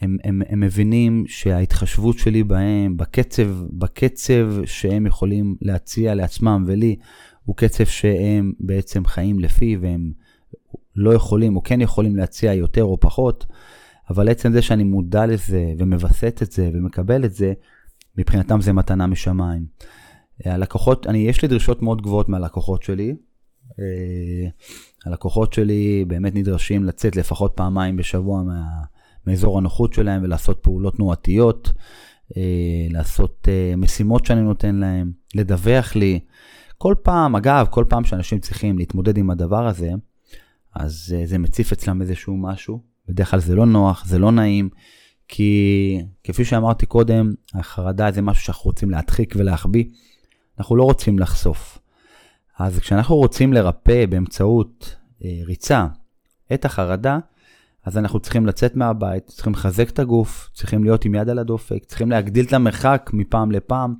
הם, 0.00 0.16
הם, 0.24 0.42
הם 0.48 0.60
מבינים 0.60 1.24
שההתחשבות 1.26 2.18
שלי 2.18 2.42
בהם, 2.42 2.96
בקצב, 2.96 3.48
בקצב 3.72 4.46
שהם 4.64 5.06
יכולים 5.06 5.56
להציע 5.62 6.14
לעצמם 6.14 6.64
ולי, 6.66 6.96
הוא 7.44 7.56
קצב 7.56 7.84
שהם 7.84 8.52
בעצם 8.60 9.04
חיים 9.04 9.38
לפי 9.38 9.76
והם 9.80 10.12
לא 10.98 11.14
יכולים 11.14 11.56
או 11.56 11.62
כן 11.62 11.80
יכולים 11.80 12.16
להציע 12.16 12.54
יותר 12.54 12.84
או 12.84 13.00
פחות, 13.00 13.46
אבל 14.10 14.28
עצם 14.28 14.52
זה 14.52 14.62
שאני 14.62 14.84
מודע 14.84 15.26
לזה 15.26 15.72
ומווסת 15.78 16.40
את 16.42 16.52
זה 16.52 16.70
ומקבל 16.74 17.24
את 17.24 17.34
זה, 17.34 17.52
מבחינתם 18.16 18.60
זה 18.60 18.72
מתנה 18.72 19.06
משמיים. 19.06 19.66
הלקוחות, 20.44 21.06
אני, 21.06 21.18
יש 21.18 21.42
לי 21.42 21.48
דרישות 21.48 21.82
מאוד 21.82 22.02
גבוהות 22.02 22.28
מהלקוחות 22.28 22.82
שלי, 22.82 23.14
אה, 23.80 24.48
הלקוחות 25.06 25.52
שלי 25.52 26.04
באמת 26.08 26.34
נדרשים 26.34 26.84
לצאת 26.84 27.16
לפחות 27.16 27.52
פעמיים 27.54 27.96
בשבוע 27.96 28.42
מה, 28.42 28.62
מאזור 29.26 29.58
הנוחות 29.58 29.92
שלהם 29.92 30.22
ולעשות 30.22 30.58
פעולות 30.62 30.96
תנועתיות, 30.96 31.72
אה, 32.36 32.86
לעשות 32.90 33.48
אה, 33.48 33.76
משימות 33.76 34.26
שאני 34.26 34.40
נותן 34.42 34.76
להם, 34.76 35.12
לדווח 35.34 35.96
לי. 35.96 36.20
כל 36.78 36.94
פעם, 37.02 37.36
אגב, 37.36 37.66
כל 37.70 37.84
פעם 37.88 38.04
שאנשים 38.04 38.38
צריכים 38.38 38.78
להתמודד 38.78 39.18
עם 39.18 39.30
הדבר 39.30 39.66
הזה, 39.66 39.90
אז 40.74 41.14
זה 41.24 41.38
מציף 41.38 41.72
אצלם 41.72 42.02
איזשהו 42.02 42.36
משהו. 42.36 42.80
בדרך 43.08 43.30
כלל 43.30 43.40
זה 43.40 43.54
לא 43.54 43.66
נוח, 43.66 44.04
זה 44.06 44.18
לא 44.18 44.32
נעים, 44.32 44.68
כי 45.28 46.00
כפי 46.24 46.44
שאמרתי 46.44 46.86
קודם, 46.86 47.32
החרדה 47.54 48.10
זה 48.12 48.22
משהו 48.22 48.44
שאנחנו 48.44 48.64
רוצים 48.64 48.90
להדחיק 48.90 49.34
ולהחביא. 49.36 49.84
אנחנו 50.58 50.76
לא 50.76 50.84
רוצים 50.84 51.18
לחשוף. 51.18 51.78
אז 52.58 52.78
כשאנחנו 52.78 53.16
רוצים 53.16 53.52
לרפא 53.52 54.06
באמצעות 54.06 54.96
אה, 55.24 55.40
ריצה 55.44 55.86
את 56.54 56.64
החרדה, 56.64 57.18
אז 57.84 57.98
אנחנו 57.98 58.20
צריכים 58.20 58.46
לצאת 58.46 58.76
מהבית, 58.76 59.26
צריכים 59.26 59.52
לחזק 59.52 59.90
את 59.90 59.98
הגוף, 59.98 60.50
צריכים 60.54 60.84
להיות 60.84 61.04
עם 61.04 61.14
יד 61.14 61.28
על 61.28 61.38
הדופק, 61.38 61.84
צריכים 61.84 62.10
להגדיל 62.10 62.44
את 62.44 62.52
המרחק 62.52 63.10
מפעם 63.14 63.52
לפעם. 63.52 63.94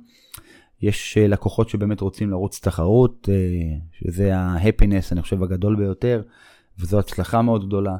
יש 0.81 1.17
אה, 1.17 1.27
לקוחות 1.27 1.69
שבאמת 1.69 2.01
רוצים 2.01 2.29
לרוץ 2.29 2.59
תחרות, 2.59 3.29
אה, 3.31 3.77
שזה 3.91 4.37
ההפינס, 4.37 5.11
אני 5.11 5.21
חושב, 5.21 5.43
הגדול 5.43 5.75
ביותר, 5.75 6.21
וזו 6.79 6.99
הצלחה 6.99 7.41
מאוד 7.41 7.67
גדולה. 7.67 7.95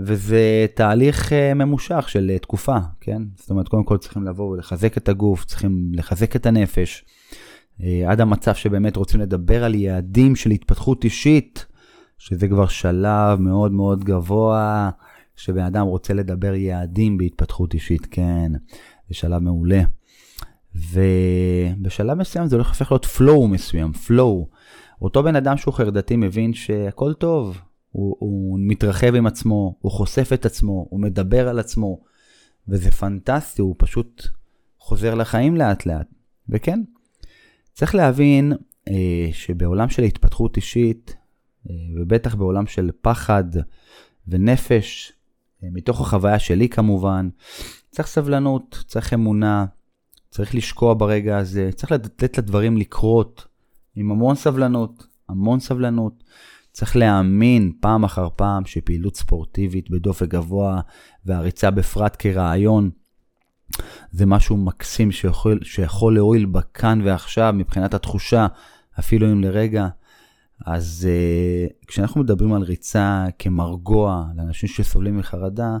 וזה 0.00 0.66
תהליך 0.74 1.32
אה, 1.32 1.54
ממושך 1.54 2.08
של 2.08 2.30
אה, 2.30 2.38
תקופה, 2.38 2.76
כן? 3.00 3.22
זאת 3.36 3.50
אומרת, 3.50 3.68
קודם 3.68 3.84
כל 3.84 3.98
צריכים 3.98 4.24
לבוא 4.24 4.50
ולחזק 4.50 4.96
את 4.96 5.08
הגוף, 5.08 5.44
צריכים 5.44 5.92
לחזק 5.94 6.36
את 6.36 6.46
הנפש. 6.46 7.04
אה, 7.82 8.04
עד 8.10 8.20
המצב 8.20 8.54
שבאמת 8.54 8.96
רוצים 8.96 9.20
לדבר 9.20 9.64
על 9.64 9.74
יעדים 9.74 10.36
של 10.36 10.50
התפתחות 10.50 11.04
אישית, 11.04 11.66
שזה 12.18 12.48
כבר 12.48 12.66
שלב 12.66 13.40
מאוד 13.40 13.72
מאוד 13.72 14.04
גבוה, 14.04 14.90
שבן 15.36 15.64
אדם 15.64 15.86
רוצה 15.86 16.14
לדבר 16.14 16.54
יעדים 16.54 17.18
בהתפתחות 17.18 17.74
אישית, 17.74 18.06
כן, 18.10 18.52
זה 19.08 19.14
שלב 19.14 19.42
מעולה. 19.42 19.82
ובשלב 20.74 22.18
מסוים 22.18 22.46
זה 22.46 22.56
הולך 22.56 22.70
לפתח 22.70 22.92
להיות 22.92 23.04
flow 23.04 23.46
מסוים, 23.48 23.92
flow. 24.06 24.46
אותו 25.02 25.22
בן 25.22 25.36
אדם 25.36 25.56
שהוא 25.56 25.74
חרדתי 25.74 26.16
מבין 26.16 26.54
שהכל 26.54 27.12
טוב, 27.12 27.60
הוא, 27.92 28.16
הוא 28.18 28.58
מתרחב 28.60 29.14
עם 29.14 29.26
עצמו, 29.26 29.76
הוא 29.80 29.92
חושף 29.92 30.30
את 30.34 30.46
עצמו, 30.46 30.86
הוא 30.90 31.00
מדבר 31.00 31.48
על 31.48 31.58
עצמו, 31.58 32.00
וזה 32.68 32.90
פנטסטי, 32.90 33.62
הוא 33.62 33.74
פשוט 33.78 34.26
חוזר 34.78 35.14
לחיים 35.14 35.56
לאט 35.56 35.86
לאט. 35.86 36.06
וכן, 36.48 36.80
צריך 37.72 37.94
להבין 37.94 38.52
אה, 38.88 39.28
שבעולם 39.32 39.88
של 39.88 40.02
התפתחות 40.02 40.56
אישית, 40.56 41.16
אה, 41.70 41.74
ובטח 41.96 42.34
בעולם 42.34 42.66
של 42.66 42.90
פחד 43.00 43.44
ונפש, 44.28 45.12
אה, 45.64 45.68
מתוך 45.72 46.00
החוויה 46.00 46.38
שלי 46.38 46.68
כמובן, 46.68 47.28
צריך 47.90 48.08
סבלנות, 48.08 48.84
צריך 48.86 49.14
אמונה, 49.14 49.66
צריך 50.30 50.54
לשקוע 50.54 50.94
ברגע 50.94 51.38
הזה, 51.38 51.70
צריך 51.74 51.92
לתת 51.92 52.38
לדברים 52.38 52.76
לקרות 52.76 53.46
עם 53.96 54.10
המון 54.10 54.34
סבלנות, 54.34 55.06
המון 55.28 55.60
סבלנות. 55.60 56.24
צריך 56.72 56.96
להאמין 56.96 57.72
פעם 57.80 58.04
אחר 58.04 58.28
פעם 58.36 58.64
שפעילות 58.64 59.16
ספורטיבית 59.16 59.90
בדופק 59.90 60.28
גבוה 60.28 60.80
והריצה 61.24 61.70
בפרט 61.70 62.16
כרעיון 62.18 62.90
זה 64.10 64.26
משהו 64.26 64.56
מקסים 64.56 65.12
שיכול, 65.12 65.58
שיכול 65.62 66.14
להועיל 66.14 66.46
בכאן 66.46 67.00
ועכשיו 67.04 67.52
מבחינת 67.56 67.94
התחושה, 67.94 68.46
אפילו 68.98 69.32
אם 69.32 69.40
לרגע. 69.40 69.88
אז 70.66 71.08
uh, 71.08 71.86
כשאנחנו 71.86 72.20
מדברים 72.20 72.52
על 72.52 72.62
ריצה 72.62 73.26
כמרגוע 73.38 74.24
לאנשים 74.36 74.68
שסובלים 74.68 75.18
מחרדה, 75.18 75.78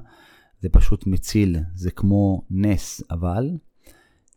זה 0.60 0.68
פשוט 0.68 1.06
מציל, 1.06 1.56
זה 1.74 1.90
כמו 1.90 2.42
נס, 2.50 3.02
אבל 3.10 3.50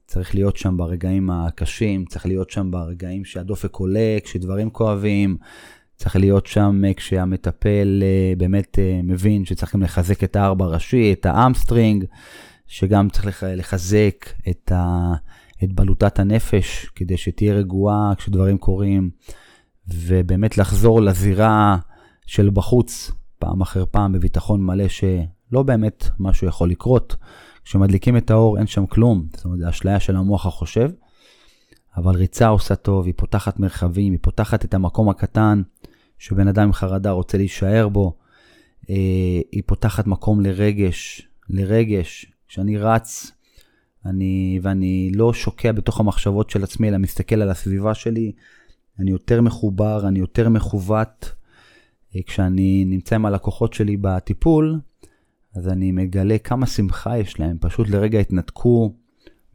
צריך 0.08 0.36
להיות 0.36 0.58
שם 0.58 0.78
ברגעים 0.78 1.30
הקשים, 1.30 2.06
צריך 2.06 2.26
להיות 2.26 2.50
שם 2.50 2.72
ברגעים 2.72 3.26
שהדופק 3.26 3.76
עולה, 3.76 4.18
כשדברים 4.24 4.70
כואבים, 4.70 5.38
צריך 5.96 6.16
להיות 6.16 6.46
שם 6.46 6.82
אה, 6.88 6.94
כשהמטפל 6.94 8.04
uh, 8.04 8.40
באמת 8.40 8.78
uh, 8.78 9.04
מבין 9.04 9.46
שצריך 9.46 9.74
גם 9.74 9.82
לחזק 9.82 10.24
את 10.24 10.36
הארבע 10.36 10.66
ראשי, 10.66 11.14
את 11.14 11.26
ה 11.26 11.33
hamstring, 11.33 12.06
שגם 12.68 13.10
צריך 13.10 13.44
לחזק 13.48 14.26
את, 14.50 14.72
ה, 14.72 15.14
את 15.64 15.74
בלוטת 15.74 16.20
הנפש 16.20 16.86
כדי 16.96 17.18
שתהיה 17.18 17.54
רגועה 17.54 18.14
כשדברים 18.18 18.58
קורים, 18.58 19.10
ובאמת 19.88 20.58
לחזור 20.58 21.02
לזירה 21.02 21.78
של 22.26 22.50
בחוץ 22.50 23.12
פעם 23.40 23.62
אחר 23.62 23.84
פעם 23.92 24.14
בביטחון 24.14 24.62
מלא 24.62 24.88
שלא 24.88 25.64
באמת 25.64 26.06
משהו 26.20 26.48
יכול 26.48 26.70
לקרות. 26.70 27.16
כשמדליקים 27.64 28.18
את 28.18 28.32
האור 28.32 28.58
אין 28.58 28.68
שם 28.68 28.86
כלום, 28.86 29.26
זאת 29.36 29.46
אומרת, 29.46 29.60
זו 29.60 29.70
אשליה 29.70 30.00
של 30.00 30.16
המוח 30.16 30.46
החושב. 30.46 30.90
אבל 31.98 32.16
ריצה 32.16 32.48
עושה 32.48 32.76
טוב, 32.76 33.06
היא 33.06 33.14
פותחת 33.18 33.60
מרחבים, 33.60 34.12
היא 34.12 34.20
פותחת 34.22 34.66
את 34.66 34.74
המקום 34.74 35.10
הקטן 35.10 35.62
שבן 36.18 36.48
אדם 36.48 36.64
עם 36.64 36.74
חרדה 36.74 37.12
רוצה 37.12 37.38
להישאר 37.38 37.90
בו. 37.90 38.18
אה, 38.90 38.96
היא 39.52 39.64
פותחת 39.66 40.08
מקום 40.08 40.42
לרגש, 40.42 41.28
לרגש, 41.50 42.26
כשאני 42.48 42.78
רץ 42.78 43.32
אני, 44.06 44.60
ואני 44.62 45.12
לא 45.16 45.34
שוקע 45.34 45.72
בתוך 45.72 46.00
המחשבות 46.00 46.50
של 46.50 46.64
עצמי, 46.64 46.90
אלא 46.90 46.98
מסתכל 46.98 47.42
על 47.42 47.50
הסביבה 47.50 47.94
שלי, 47.94 48.32
אני 49.00 49.12
יותר 49.12 49.42
מחובר, 49.42 50.08
אני 50.08 50.20
יותר 50.20 50.50
מכוות. 50.50 51.32
אה, 52.16 52.22
כשאני 52.26 52.86
נמצא 52.86 53.16
עם 53.16 53.26
הלקוחות 53.26 53.74
שלי 53.74 53.98
בטיפול, 54.02 54.80
אז 55.56 55.68
אני 55.68 55.92
מגלה 55.92 56.38
כמה 56.38 56.66
שמחה 56.66 57.18
יש 57.18 57.40
להם. 57.40 57.58
פשוט 57.62 57.90
לרגע 57.90 58.20
התנתקו 58.20 58.94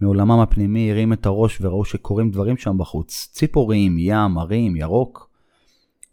מעולמם 0.01 0.41
הפנימי, 0.41 0.91
הרים 0.91 1.13
את 1.13 1.27
הראש 1.27 1.61
וראו 1.61 1.85
שקורים 1.85 2.31
דברים 2.31 2.57
שם 2.57 2.79
בחוץ. 2.79 3.29
ציפורים, 3.33 3.97
ים, 3.99 4.39
הרים, 4.39 4.77
ירוק. 4.77 5.30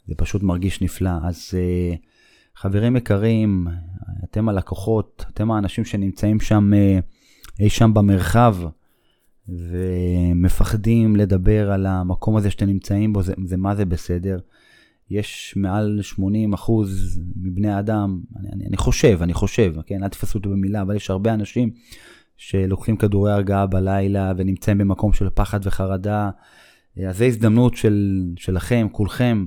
זה 0.08 0.16
פשוט 0.16 0.44
מרגיש 0.44 0.82
נפלא. 0.82 1.12
אז 1.24 1.52
אה, 1.54 1.96
חברים 2.56 2.96
יקרים, 2.96 3.68
אתם 4.24 4.50
הלקוחות, 4.50 5.26
אתם 5.34 5.52
האנשים 5.52 5.86
שנמצאים 5.86 6.40
שם 6.40 6.74
אה, 6.74 7.00
אי 7.60 7.70
שם 7.70 7.94
במרחב 7.94 8.56
ומפחדים 9.50 11.16
לדבר 11.16 11.72
על 11.72 11.86
המקום 11.86 12.38
הזה 12.38 12.52
שאתם 12.52 12.66
נמצאים 12.66 13.14
בו, 13.14 13.22
זה, 13.22 13.34
זה 13.46 13.58
מה 13.58 13.76
זה 13.76 13.86
בסדר. 13.86 14.40
יש 15.10 15.54
מעל 15.58 16.00
80 16.02 16.54
אחוז 16.54 17.20
מבני 17.36 17.72
האדם, 17.72 18.22
אני, 18.40 18.50
אני, 18.54 18.66
אני 18.66 18.78
חושב, 18.78 19.20
אני 19.22 19.34
חושב, 19.34 19.74
כן, 19.86 20.04
אל 20.04 20.10
תפסו 20.10 20.38
אותו 20.38 20.50
במילה, 20.50 20.82
אבל 20.82 20.96
יש 20.96 21.10
הרבה 21.10 21.34
אנשים 21.34 21.72
שלוקחים 22.38 22.98
כדורי 22.98 23.32
הרגעה 23.32 23.66
בלילה 23.66 24.34
ונמצאים 24.38 24.78
במקום 24.78 25.14
של 25.14 25.30
פחד 25.30 25.60
וחרדה. 25.64 26.30
אז 27.08 27.18
זו 27.18 27.26
הזדמנות 27.26 27.76
של, 27.76 28.24
שלכם, 28.38 28.88
כולכם, 28.92 29.46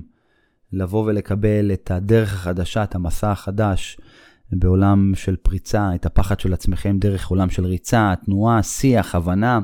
לבוא 0.73 1.05
ולקבל 1.05 1.71
את 1.73 1.91
הדרך 1.91 2.33
החדשה, 2.33 2.83
את 2.83 2.95
המסע 2.95 3.31
החדש, 3.31 3.97
בעולם 4.51 5.11
של 5.15 5.35
פריצה, 5.35 5.95
את 5.95 6.05
הפחד 6.05 6.39
של 6.39 6.53
עצמכם 6.53 6.97
דרך 6.99 7.27
עולם 7.27 7.49
של 7.49 7.65
ריצה, 7.65 8.13
תנועה, 8.25 8.63
שיח, 8.63 9.15
הבנה. 9.15 9.59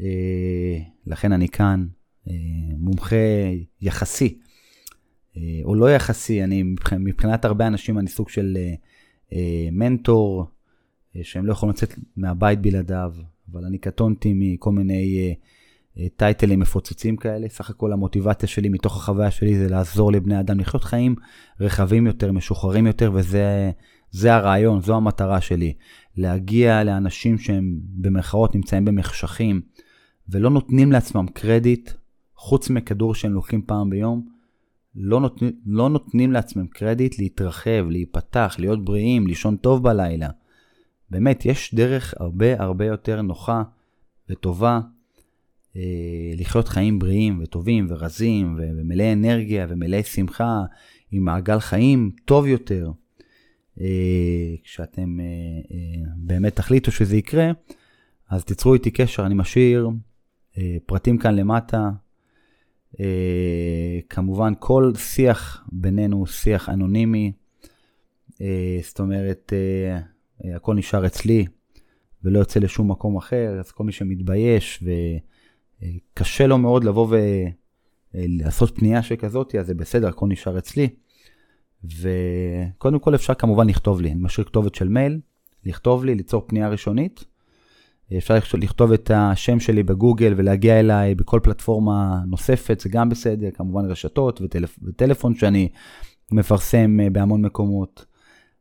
אה, 0.00 0.78
לכן 1.06 1.32
אני 1.32 1.48
כאן, 1.48 1.86
אה, 2.28 2.34
מומחה 2.78 3.16
יחסי, 3.80 4.38
אה, 5.36 5.60
או 5.64 5.74
לא 5.74 5.90
יחסי, 5.94 6.44
אני 6.44 6.62
מבחינת 6.98 7.44
הרבה 7.44 7.66
אנשים 7.66 7.98
אני 7.98 8.08
סוג 8.08 8.28
של 8.28 8.56
מנטור, 9.72 10.44
שהם 11.22 11.46
לא 11.46 11.52
יכולים 11.52 11.74
לצאת 11.74 11.94
מהבית 12.16 12.60
בלעדיו, 12.60 13.12
אבל 13.52 13.64
אני 13.64 13.78
קטונתי 13.78 14.32
מכל 14.34 14.72
מיני 14.72 15.34
טייטלים 16.16 16.60
מפוצצים 16.60 17.16
כאלה. 17.16 17.48
סך 17.48 17.70
הכל 17.70 17.92
המוטיבציה 17.92 18.48
שלי 18.48 18.68
מתוך 18.68 18.96
החוויה 18.96 19.30
שלי 19.30 19.58
זה 19.58 19.68
לעזור 19.68 20.12
לבני 20.12 20.40
אדם 20.40 20.60
לחיות 20.60 20.84
חיים 20.84 21.14
רחבים 21.60 22.06
יותר, 22.06 22.32
משוחררים 22.32 22.86
יותר, 22.86 23.10
וזה 23.14 24.34
הרעיון, 24.34 24.80
זו 24.80 24.96
המטרה 24.96 25.40
שלי. 25.40 25.74
להגיע 26.16 26.84
לאנשים 26.84 27.38
שהם 27.38 27.78
במרכאות 27.82 28.54
נמצאים 28.54 28.84
במחשכים 28.84 29.60
ולא 30.28 30.50
נותנים 30.50 30.92
לעצמם 30.92 31.26
קרדיט, 31.32 31.90
חוץ 32.36 32.70
מכדור 32.70 33.14
שהם 33.14 33.32
לוקחים 33.32 33.62
פעם 33.66 33.90
ביום, 33.90 34.28
לא, 34.94 35.20
נות... 35.20 35.42
לא 35.66 35.88
נותנים 35.88 36.32
לעצמם 36.32 36.66
קרדיט 36.66 37.18
להתרחב, 37.18 37.86
להיפתח, 37.88 38.56
להיות 38.58 38.84
בריאים, 38.84 39.26
לישון 39.26 39.56
טוב 39.56 39.82
בלילה. 39.82 40.28
באמת, 41.10 41.46
יש 41.46 41.74
דרך 41.74 42.14
הרבה 42.16 42.62
הרבה 42.62 42.86
יותר 42.86 43.22
נוחה 43.22 43.62
וטובה 44.30 44.74
אה, 44.74 45.01
לחיות 46.36 46.68
חיים 46.68 46.98
בריאים 46.98 47.40
וטובים 47.42 47.86
ורזים 47.88 48.56
ומלאי 48.58 49.12
אנרגיה 49.12 49.66
ומלאי 49.68 50.02
שמחה 50.02 50.62
עם 51.10 51.24
מעגל 51.24 51.60
חיים 51.60 52.10
טוב 52.24 52.46
יותר. 52.46 52.90
אה, 53.80 54.54
כשאתם 54.62 55.20
אה, 55.20 56.04
באמת 56.16 56.56
תחליטו 56.56 56.92
שזה 56.92 57.16
יקרה, 57.16 57.50
אז 58.30 58.44
תיצרו 58.44 58.74
איתי 58.74 58.90
קשר, 58.90 59.26
אני 59.26 59.34
משאיר 59.34 59.90
פרטים 60.86 61.18
כאן 61.18 61.36
למטה. 61.36 61.90
כמובן, 64.08 64.52
כל 64.58 64.92
שיח 64.96 65.64
בינינו 65.72 66.16
הוא 66.16 66.26
שיח 66.26 66.68
אנונימי, 66.68 67.32
זאת 68.82 69.00
אומרת, 69.00 69.52
הכל 70.54 70.74
נשאר 70.74 71.06
אצלי 71.06 71.46
ולא 72.24 72.38
יוצא 72.38 72.60
לשום 72.60 72.90
מקום 72.90 73.16
אחר, 73.16 73.56
אז 73.60 73.70
כל 73.70 73.84
מי 73.84 73.92
שמתבייש 73.92 74.82
ו... 74.82 74.90
קשה 76.14 76.46
לו 76.46 76.58
מאוד 76.58 76.84
לבוא 76.84 77.16
ולעשות 78.14 78.76
פנייה 78.76 79.02
שכזאת, 79.02 79.54
אז 79.54 79.66
זה 79.66 79.74
בסדר, 79.74 80.08
הכל 80.08 80.26
נשאר 80.28 80.58
אצלי. 80.58 80.88
וקודם 81.84 82.98
כל 82.98 83.14
אפשר 83.14 83.34
כמובן 83.34 83.68
לכתוב 83.68 84.00
לי, 84.00 84.12
אני 84.12 84.20
משאיר 84.22 84.46
כתובת 84.46 84.74
של 84.74 84.88
מייל, 84.88 85.20
לכתוב 85.64 86.04
לי, 86.04 86.14
ליצור 86.14 86.44
פנייה 86.46 86.68
ראשונית. 86.68 87.24
אפשר 88.18 88.34
לכתוב 88.58 88.92
את 88.92 89.10
השם 89.14 89.60
שלי 89.60 89.82
בגוגל 89.82 90.34
ולהגיע 90.36 90.80
אליי 90.80 91.14
בכל 91.14 91.40
פלטפורמה 91.42 92.22
נוספת, 92.26 92.80
זה 92.80 92.88
גם 92.88 93.08
בסדר, 93.08 93.50
כמובן 93.50 93.84
רשתות 93.84 94.40
וטלפ... 94.40 94.78
וטלפון 94.82 95.34
שאני 95.34 95.68
מפרסם 96.32 97.00
אה, 97.00 97.10
בהמון 97.10 97.42
מקומות. 97.42 98.04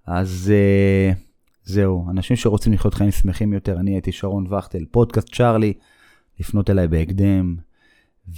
אז 0.07 0.53
uh, 0.53 1.15
זהו, 1.63 2.05
אנשים 2.09 2.35
שרוצים 2.35 2.73
לחיות 2.73 2.93
חיים 2.93 3.11
שמחים 3.11 3.53
יותר, 3.53 3.79
אני 3.79 3.91
הייתי 3.91 4.11
שרון 4.11 4.53
וכטל, 4.53 4.85
פודקאסט 4.91 5.35
צ'ארלי. 5.35 5.73
לפנות 6.41 6.69
אליי 6.69 6.87
בהקדם 6.87 7.55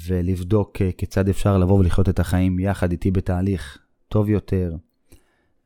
ולבדוק 0.08 0.82
אה, 0.82 0.92
כיצד 0.92 1.30
אפשר 1.30 1.58
לבוא 1.58 1.80
ולחיות 1.80 2.10
את 2.10 2.20
החיים 2.20 2.60
יחד 2.60 2.92
איתי 2.92 3.12
בתהליך 3.12 3.78
טוב 4.08 4.30
יותר. 4.30 4.76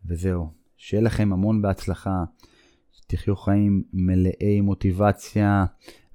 וזהו, 0.05 0.49
שיהיה 0.77 1.03
לכם 1.03 1.33
המון 1.33 1.61
בהצלחה, 1.61 2.23
שתחיו 2.91 3.35
חיים 3.35 3.83
מלאי 3.93 4.61
מוטיבציה, 4.61 5.65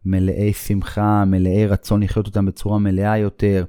מלאי 0.04 0.52
שמחה, 0.52 1.24
מלאי 1.24 1.66
רצון 1.66 2.02
לחיות 2.02 2.26
אותם 2.26 2.46
בצורה 2.46 2.78
מלאה 2.78 3.18
יותר. 3.18 3.64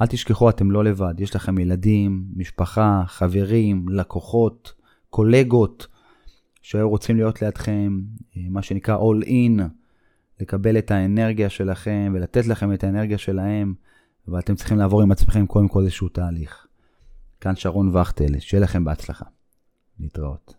אל 0.00 0.06
תשכחו, 0.06 0.50
אתם 0.50 0.70
לא 0.70 0.84
לבד, 0.84 1.14
יש 1.18 1.36
לכם 1.36 1.58
ילדים, 1.58 2.24
משפחה, 2.36 3.02
חברים, 3.06 3.88
לקוחות, 3.88 4.72
קולגות 5.10 5.86
שהיו 6.62 6.88
רוצים 6.88 7.16
להיות 7.16 7.42
לידכם, 7.42 8.00
אה, 8.36 8.42
מה 8.50 8.62
שנקרא 8.62 8.96
all 8.98 9.24
in. 9.24 9.77
לקבל 10.40 10.78
את 10.78 10.90
האנרגיה 10.90 11.50
שלכם 11.50 12.12
ולתת 12.14 12.46
לכם 12.46 12.72
את 12.72 12.84
האנרגיה 12.84 13.18
שלהם, 13.18 13.74
ואתם 14.28 14.54
צריכים 14.54 14.78
לעבור 14.78 15.02
עם 15.02 15.12
עצמכם 15.12 15.46
קודם 15.46 15.68
כל 15.68 15.80
איזשהו 15.80 16.08
תהליך. 16.08 16.66
כאן 17.40 17.56
שרון 17.56 17.96
וכטל, 17.96 18.38
שיהיה 18.40 18.62
לכם 18.62 18.84
בהצלחה. 18.84 19.24
להתראות. 20.00 20.57